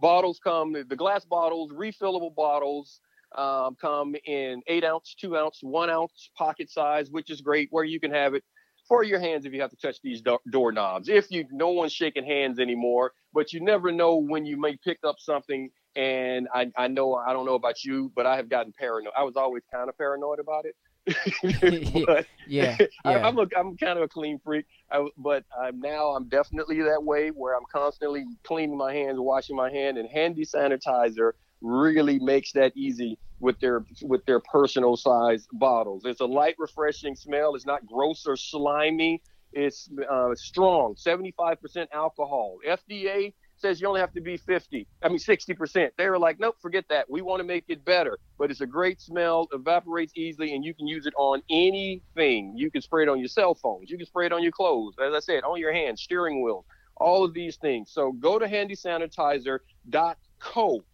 [0.00, 3.00] bottles come, the glass bottles, refillable bottles.
[3.36, 7.84] Um, come in eight ounce, two ounce, one ounce pocket size, which is great where
[7.84, 8.42] you can have it
[8.88, 11.08] for your hands if you have to touch these do- doorknobs.
[11.08, 14.98] If you, no one's shaking hands anymore, but you never know when you may pick
[15.04, 15.70] up something.
[15.94, 19.12] And I, I know, I don't know about you, but I have gotten paranoid.
[19.16, 20.74] I was always kind of paranoid about it.
[22.06, 22.86] but yeah, yeah.
[23.04, 26.82] I, am a I'm kind of a clean freak, I, but I'm now I'm definitely
[26.82, 31.32] that way where I'm constantly cleaning my hands, washing my hand, and handy sanitizer
[31.62, 36.02] really makes that easy with their with their personal size bottles.
[36.04, 37.54] It's a light, refreshing smell.
[37.54, 39.22] It's not gross or slimy.
[39.52, 42.58] It's uh, strong, 75% alcohol.
[42.68, 44.86] FDA says you only have to be 50.
[45.02, 45.88] I mean 60%.
[45.96, 47.10] They were like, nope, forget that.
[47.10, 48.18] We want to make it better.
[48.38, 52.52] But it's a great smell, evaporates easily, and you can use it on anything.
[52.56, 53.90] You can spray it on your cell phones.
[53.90, 54.94] You can spray it on your clothes.
[55.02, 56.66] As I said, on your hands, steering wheels,
[56.96, 57.90] all of these things.
[57.92, 60.84] So go to handysanitizer.co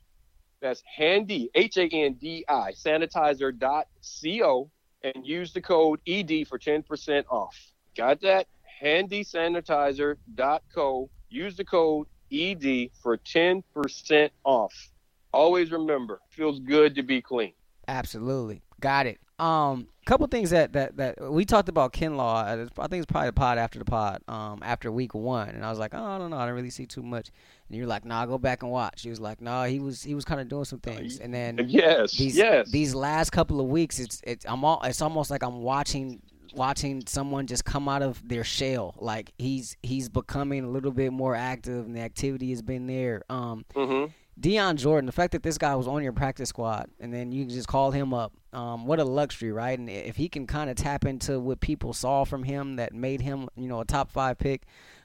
[0.60, 4.70] that's handy, H A N D I, sanitizer.co,
[5.02, 7.56] and use the code ED for 10% off.
[7.96, 8.46] Got that?
[8.80, 11.10] Handy Handysanitizer.co.
[11.30, 14.90] Use the code ED for 10% off.
[15.32, 17.52] Always remember, feels good to be clean.
[17.88, 18.62] Absolutely.
[18.80, 19.20] Got it.
[19.38, 22.44] Um, couple things that, that that we talked about Kinlaw.
[22.44, 24.22] I think it's probably the pod after the pod.
[24.28, 26.70] Um, after week one, and I was like, oh, I don't know, I didn't really
[26.70, 27.30] see too much.
[27.68, 29.02] And you're like, nah, go back and watch.
[29.02, 31.18] He was like, nah, he was he was kind of doing some things.
[31.18, 32.70] And then yes, these yes.
[32.70, 36.20] these last couple of weeks, it's it's I'm all it's almost like I'm watching
[36.54, 38.94] watching someone just come out of their shell.
[38.98, 43.22] Like he's he's becoming a little bit more active, and the activity has been there.
[43.28, 43.64] Um.
[43.74, 47.30] Mm-hmm Dion Jordan, the fact that this guy was on your practice squad and then
[47.30, 49.78] you just called him up, um, what a luxury, right?
[49.78, 53.20] And if he can kind of tap into what people saw from him that made
[53.20, 54.62] him, you know, a top five pick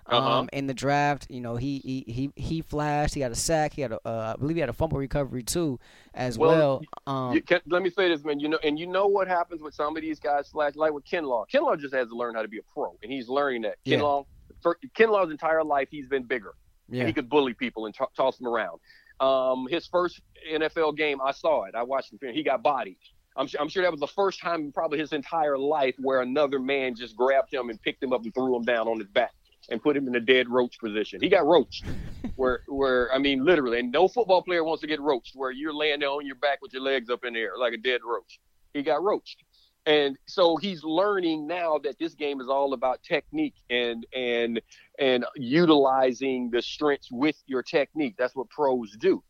[0.07, 0.45] um, uh-huh.
[0.53, 3.13] in the draft, you know, he he he, he flashed.
[3.13, 3.73] He had a sack.
[3.73, 5.79] He had a, uh, I believe he had a fumble recovery too,
[6.13, 6.81] as well.
[7.05, 7.25] well.
[7.31, 8.39] Um, can, let me say this, man.
[8.39, 11.05] You know, and you know what happens with some of these guys, slash, like with
[11.05, 11.45] Kinlaw.
[11.53, 13.75] Kinlaw just has to learn how to be a pro, and he's learning that.
[13.83, 13.97] Yeah.
[13.97, 14.25] Kinlaw,
[14.61, 16.55] for Kinlaw's entire life, he's been bigger.
[16.91, 17.01] Yeah.
[17.01, 18.79] And he could bully people and t- toss them around.
[19.19, 21.75] Um, his first NFL game, I saw it.
[21.75, 22.19] I watched him.
[22.33, 22.97] He got bodied.
[23.35, 26.21] I'm sure, I'm sure that was the first time in probably his entire life where
[26.21, 29.07] another man just grabbed him and picked him up and threw him down on his
[29.07, 29.33] back
[29.69, 31.21] and put him in a dead roach position.
[31.21, 31.85] He got roached,
[32.35, 35.73] where where I mean literally, and no football player wants to get roached, where you're
[35.73, 38.01] laying there on your back with your legs up in the air like a dead
[38.03, 38.39] roach.
[38.73, 39.43] He got roached,
[39.85, 44.61] and so he's learning now that this game is all about technique and and
[44.99, 48.15] and utilizing the strengths with your technique.
[48.17, 49.23] That's what pros do.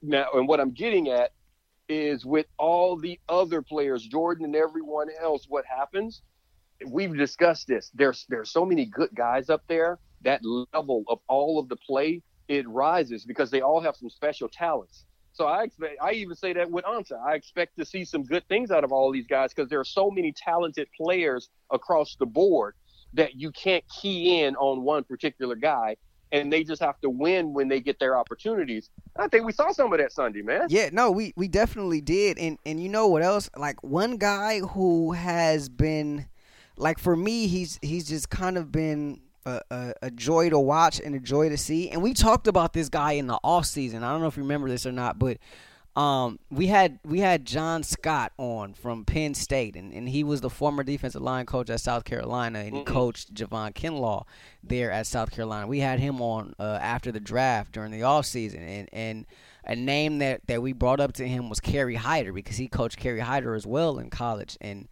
[0.00, 1.32] Now, and what I'm getting at
[1.88, 6.22] is with all the other players, Jordan and everyone else, what happens?
[6.86, 7.90] We've discussed this.
[7.94, 9.98] There's there's so many good guys up there.
[10.22, 10.40] That
[10.72, 15.04] level of all of the play, it rises because they all have some special talents.
[15.34, 17.20] So I expect, I even say that with Ansah.
[17.24, 19.84] I expect to see some good things out of all these guys because there are
[19.84, 22.74] so many talented players across the board
[23.14, 25.96] that you can't key in on one particular guy
[26.32, 28.88] and they just have to win when they get their opportunities.
[29.16, 30.66] I think we saw some of that Sunday, man.
[30.70, 32.38] Yeah, no, we we definitely did.
[32.38, 33.50] And and you know what else?
[33.56, 36.26] Like one guy who has been
[36.76, 41.00] like for me, he's he's just kind of been a, a, a, joy to watch
[41.00, 41.90] and a joy to see.
[41.90, 44.04] And we talked about this guy in the off season.
[44.04, 45.38] I don't know if you remember this or not, but
[45.94, 50.40] um, we had we had John Scott on from Penn State, and, and he was
[50.40, 52.86] the former defensive line coach at South Carolina, and he Mm-mm.
[52.86, 54.24] coached Javon Kinlaw
[54.62, 55.66] there at South Carolina.
[55.66, 59.26] We had him on uh, after the draft during the off season, and and
[59.64, 62.96] a name that, that we brought up to him was Kerry Hyder because he coached
[62.96, 64.88] Kerry Hyder as well in college, and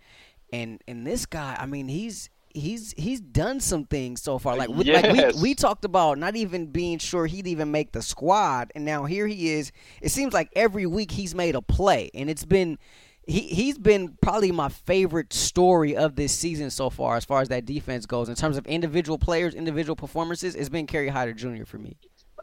[0.53, 4.57] and and this guy, I mean, he's he's he's done some things so far.
[4.57, 8.03] Like, we, like we we talked about not even being sure he'd even make the
[8.03, 9.73] squad, and now here he is.
[10.01, 12.79] It seems like every week he's made a play, and it's been
[13.27, 17.49] he he's been probably my favorite story of this season so far, as far as
[17.49, 18.29] that defense goes.
[18.29, 21.65] In terms of individual players, individual performances, it's been Kerry Hyder Jr.
[21.65, 21.97] for me.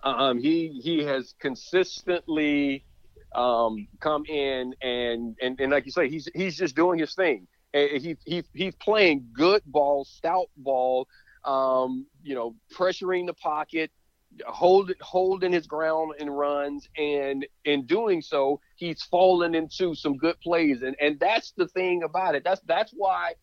[0.04, 2.86] um, he he has consistently
[3.36, 7.48] um, come in and, and and like you say, he's he's just doing his thing.
[7.74, 11.08] He he he's playing good ball, stout ball.
[11.46, 13.92] Um, you know, pressuring the pocket,
[14.48, 20.40] hold holding his ground and runs, and in doing so, he's fallen into some good
[20.42, 20.82] plays.
[20.82, 22.44] And and that's the thing about it.
[22.44, 23.34] That's that's why.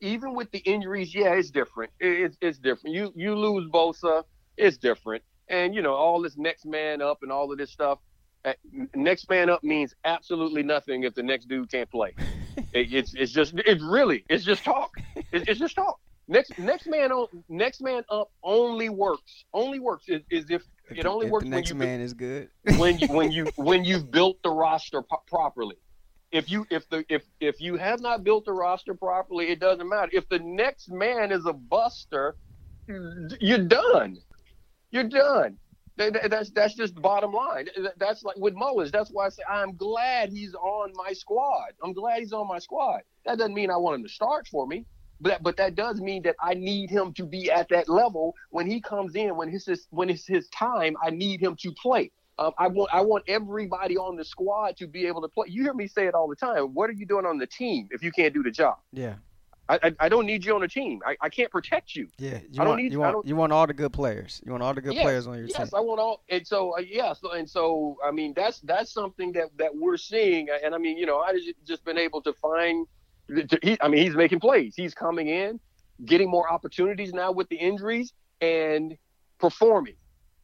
[0.00, 1.90] Even with the injuries, yeah, it's different.
[2.00, 2.94] It- It's, it's different.
[2.96, 4.24] You you lose Bosa,
[4.56, 7.98] it's different and you know all this next man up and all of this stuff
[8.46, 8.52] uh,
[8.94, 12.14] next man up means absolutely nothing if the next dude can't play
[12.56, 14.90] it, it's it's just it's really it's just talk
[15.32, 15.98] it's, it's just talk
[16.28, 21.06] next next man on next man up only works only works is, is if it
[21.06, 22.48] only If works the next you man is good.
[22.76, 25.76] when you when you when you've built the roster po- properly
[26.34, 29.88] if you if the if if you have not built the roster properly, it doesn't
[29.88, 30.10] matter.
[30.12, 32.34] If the next man is a buster,
[32.88, 34.18] you're done.
[34.90, 35.58] You're done.
[35.96, 37.68] That's that's just the bottom line.
[37.98, 38.90] That's like with Mullens.
[38.90, 41.72] That's why I say I'm glad he's on my squad.
[41.82, 43.02] I'm glad he's on my squad.
[43.24, 44.86] That doesn't mean I want him to start for me,
[45.20, 48.68] but but that does mean that I need him to be at that level when
[48.68, 49.36] he comes in.
[49.36, 52.10] When his when it's his time, I need him to play.
[52.38, 55.46] Um, I want I want everybody on the squad to be able to play.
[55.48, 56.74] You hear me say it all the time.
[56.74, 58.78] What are you doing on the team if you can't do the job?
[58.92, 59.14] Yeah.
[59.68, 61.00] I, I, I don't need you on the team.
[61.06, 62.08] I, I can't protect you.
[62.18, 64.42] Yeah, you I don't want, need you want you want all the good players.
[64.44, 65.66] You want all the good yes, players on your yes, team.
[65.66, 66.22] Yes, I want all.
[66.28, 69.96] And so uh, yeah, so and so I mean that's that's something that that we're
[69.96, 70.48] seeing.
[70.62, 72.86] And I mean you know I just just been able to find.
[73.62, 74.74] He, I mean he's making plays.
[74.76, 75.58] He's coming in,
[76.04, 78.96] getting more opportunities now with the injuries and
[79.38, 79.94] performing.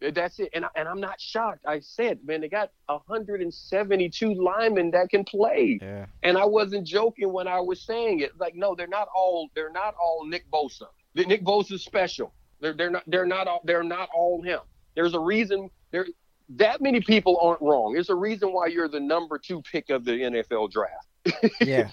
[0.01, 0.51] That's it.
[0.55, 1.65] And, and I'm not shocked.
[1.67, 5.79] I said, man, they got 172 linemen that can play.
[5.81, 6.07] Yeah.
[6.23, 8.33] And I wasn't joking when I was saying it.
[8.39, 10.87] Like, no, they're not all they're not all Nick Bosa.
[11.15, 12.33] Nick Bosa's special.
[12.61, 14.61] They're they're not they're not all they're not all him.
[14.95, 16.07] There's a reason there
[16.57, 17.93] that many people aren't wrong.
[17.93, 21.07] There's a reason why you're the number two pick of the NFL draft.
[21.61, 21.91] Yeah.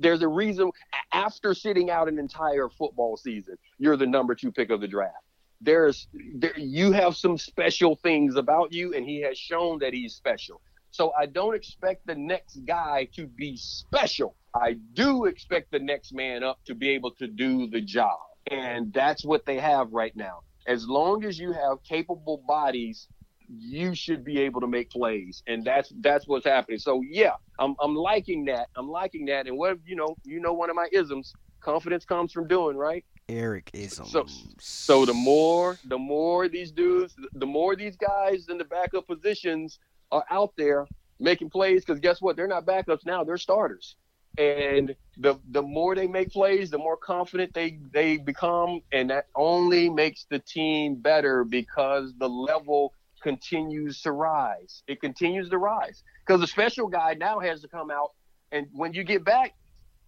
[0.00, 0.70] There's a reason
[1.12, 5.16] after sitting out an entire football season, you're the number two pick of the draft
[5.60, 10.14] there's there, you have some special things about you and he has shown that he's
[10.14, 10.60] special.
[10.90, 14.36] So i don't expect the next guy to be special.
[14.54, 18.18] I do expect the next man up to be able to do the job.
[18.50, 20.40] And that's what they have right now.
[20.66, 23.08] As long as you have capable bodies
[23.50, 25.42] you should be able to make plays.
[25.46, 26.78] And that's that's what's happening.
[26.78, 28.68] So yeah i'm, I'm liking that.
[28.76, 29.46] I'm liking that.
[29.46, 33.04] And what you know you know one of my isms confidence comes from doing right
[33.28, 34.26] Eric is so
[34.58, 39.78] so the more the more these dudes the more these guys in the backup positions
[40.10, 40.86] are out there
[41.20, 42.36] making plays because guess what?
[42.36, 43.96] They're not backups now they're starters.
[44.38, 49.26] And the the more they make plays the more confident they they become and that
[49.34, 54.82] only makes the team better because the level continues to rise.
[54.86, 56.02] It continues to rise.
[56.24, 58.12] Because the special guy now has to come out
[58.52, 59.54] and when you get back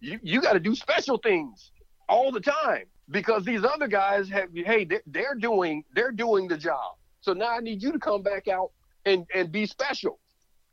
[0.01, 1.73] you you got to do special things
[2.09, 6.97] all the time because these other guys have hey they're doing they're doing the job
[7.21, 8.71] so now i need you to come back out
[9.05, 10.19] and and be special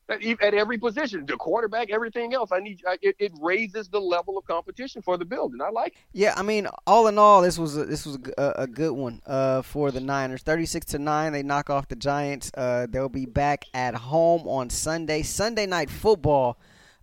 [0.10, 4.38] at, at every position the quarterback everything else i need it, it raises the level
[4.38, 6.00] of competition for the building i like it.
[6.14, 9.22] yeah i mean all in all this was a, this was a, a good one
[9.26, 13.26] uh, for the niners 36 to 9 they knock off the giants uh, they'll be
[13.26, 16.58] back at home on sunday sunday night football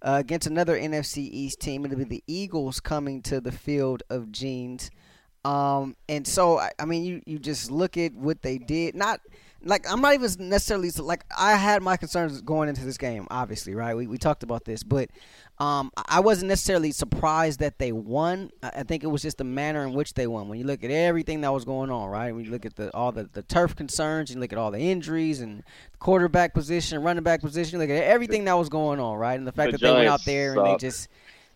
[0.04, 1.84] uh, against another NFC East team.
[1.86, 4.90] It'll be the Eagles coming to the field of Jeans.
[5.44, 8.94] Um, and so I, I, mean, you you just look at what they did.
[8.94, 9.20] Not
[9.62, 13.26] like I'm not even necessarily like I had my concerns going into this game.
[13.30, 13.96] Obviously, right?
[13.96, 15.10] We we talked about this, but
[15.58, 18.50] um, I wasn't necessarily surprised that they won.
[18.62, 20.48] I think it was just the manner in which they won.
[20.48, 22.34] When you look at everything that was going on, right?
[22.34, 24.80] When you look at the all the, the turf concerns, you look at all the
[24.80, 25.62] injuries and
[25.98, 29.38] quarterback position, running back position, you look at everything that was going on, right?
[29.38, 30.64] And the fact the that they went out there suck.
[30.64, 31.08] and they just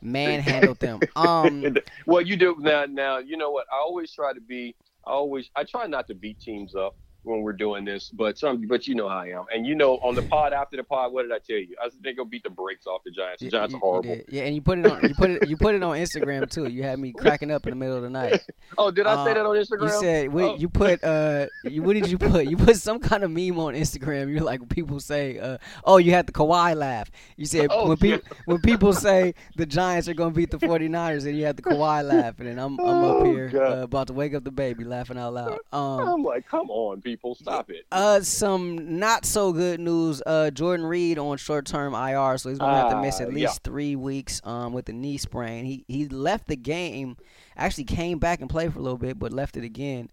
[0.02, 1.00] manhandled them.
[1.16, 1.76] Um,
[2.06, 2.86] well, you do now.
[2.86, 3.66] Now you know what?
[3.72, 4.74] I always try to be.
[5.06, 8.66] I always I try not to beat teams up when we're doing this, but some,
[8.66, 11.12] but you know how I am, and you know on the pod after the pod,
[11.12, 11.74] what did I tell you?
[11.82, 13.42] I said they go beat the brakes off the Giants.
[13.42, 14.18] The Giants are horrible.
[14.28, 16.68] Yeah, and you put it on you put it you put it on Instagram too.
[16.68, 18.42] You had me cracking up in the middle of the night.
[18.78, 19.82] oh, did I uh, say that on Instagram?
[19.82, 20.56] You said oh.
[20.56, 22.46] you put uh, you, what did you put?
[22.46, 24.30] You put some kind of meme on Instagram.
[24.30, 27.10] You're like people say, uh, oh, you had the Kawhi laugh.
[27.36, 30.58] You said oh, when people when people say the Giants are going to beat the
[30.58, 33.82] 49ers, and you had the Kawhi laugh, and then I'm I'm up oh, here uh,
[33.82, 35.58] about to wake up the baby laughing out loud.
[35.72, 37.86] Um, I'm like, come on, people, stop it.
[37.90, 40.22] Uh, some not so good news.
[40.24, 43.60] Uh, Jordan Reed on short term IR, so he's gonna have to miss at least
[43.64, 43.70] yeah.
[43.70, 44.40] three weeks.
[44.44, 45.64] Um, with the knee sprain.
[45.64, 47.16] He he left the game.
[47.56, 50.10] Actually, came back and played for a little bit, but left it again.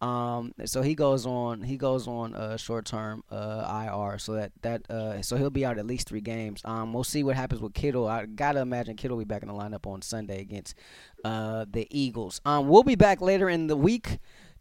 [0.00, 1.62] Um, so he goes on.
[1.62, 4.18] He goes on uh, short term uh, IR.
[4.18, 6.60] So that that uh, so he'll be out at least three games.
[6.64, 8.06] Um, we'll see what happens with Kittle.
[8.06, 10.74] I gotta imagine Kittle will be back in the lineup on Sunday against
[11.24, 12.40] uh the Eagles.
[12.44, 14.18] Um, we'll be back later in the week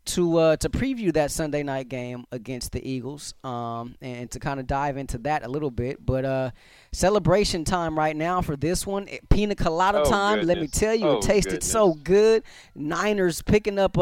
[0.08, 4.60] to uh, to preview that Sunday night game against the Eagles, um, and to kind
[4.60, 6.04] of dive into that a little bit.
[6.06, 6.52] But uh,
[6.92, 10.40] celebration time right now for this one, pina colada oh, time.
[10.40, 10.56] Goodness.
[10.56, 11.72] Let me tell you, oh, it tasted goodness.
[11.72, 12.44] so good.
[12.76, 14.02] Niners picking up a,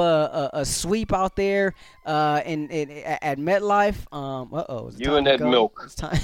[0.54, 1.74] a, a sweep out there
[2.06, 4.14] uh, in, in at MetLife.
[4.14, 5.50] Um, uh oh, you and that go?
[5.50, 5.82] milk.
[5.84, 6.20] It's time.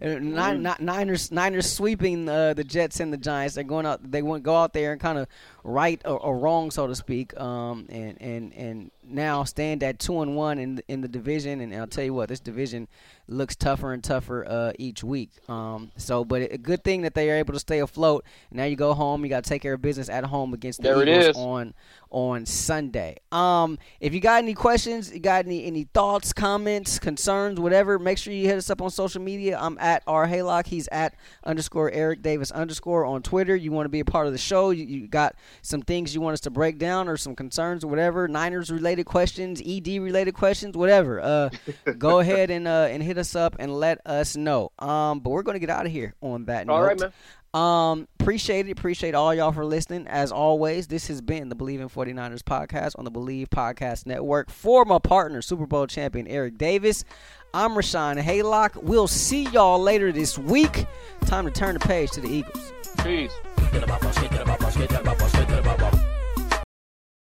[0.34, 3.54] Niners, Niners, Niners sweeping uh, the Jets and the Giants.
[3.54, 4.10] They're going out.
[4.10, 5.28] They want to go out there and kind of
[5.64, 7.38] right or, or, wrong, so to speak.
[7.38, 11.74] Um, and and and now stand at two and one in in the division, and
[11.74, 12.88] I'll tell you what, this division
[13.26, 15.30] looks tougher and tougher uh, each week.
[15.48, 18.24] Um, so, but a good thing that they are able to stay afloat.
[18.50, 20.88] Now you go home, you got to take care of business at home against the
[20.88, 21.36] There Eagles is.
[21.36, 21.74] on
[22.10, 23.16] on Sunday.
[23.30, 28.18] Um, if you got any questions, you got any any thoughts, comments, concerns, whatever, make
[28.18, 29.58] sure you hit us up on social media.
[29.60, 30.66] I'm at R Haylock.
[30.66, 33.54] He's at underscore Eric Davis underscore on Twitter.
[33.54, 34.70] You want to be a part of the show?
[34.70, 37.88] You, you got some things you want us to break down or some concerns or
[37.88, 41.20] whatever, Niners related questions, ED related questions, whatever.
[41.20, 41.50] Uh,
[41.98, 44.72] go ahead and uh, and hit us up and let us know.
[44.78, 46.72] Um, but we're gonna get out of here on that note.
[46.74, 47.12] All right, man.
[47.52, 48.72] Um, appreciate it.
[48.72, 50.06] Appreciate all y'all for listening.
[50.06, 54.50] As always, this has been the Bleav in 49ers podcast on the Bleav Podcast Network.
[54.50, 57.04] For my partner, Super Bowl champion Eric Davis,
[57.52, 58.80] I'm Rashawn Haylock.
[58.80, 60.86] We'll see y'all later this week.
[61.22, 62.72] Time to turn the page to the Eagles.
[63.02, 63.32] Peace.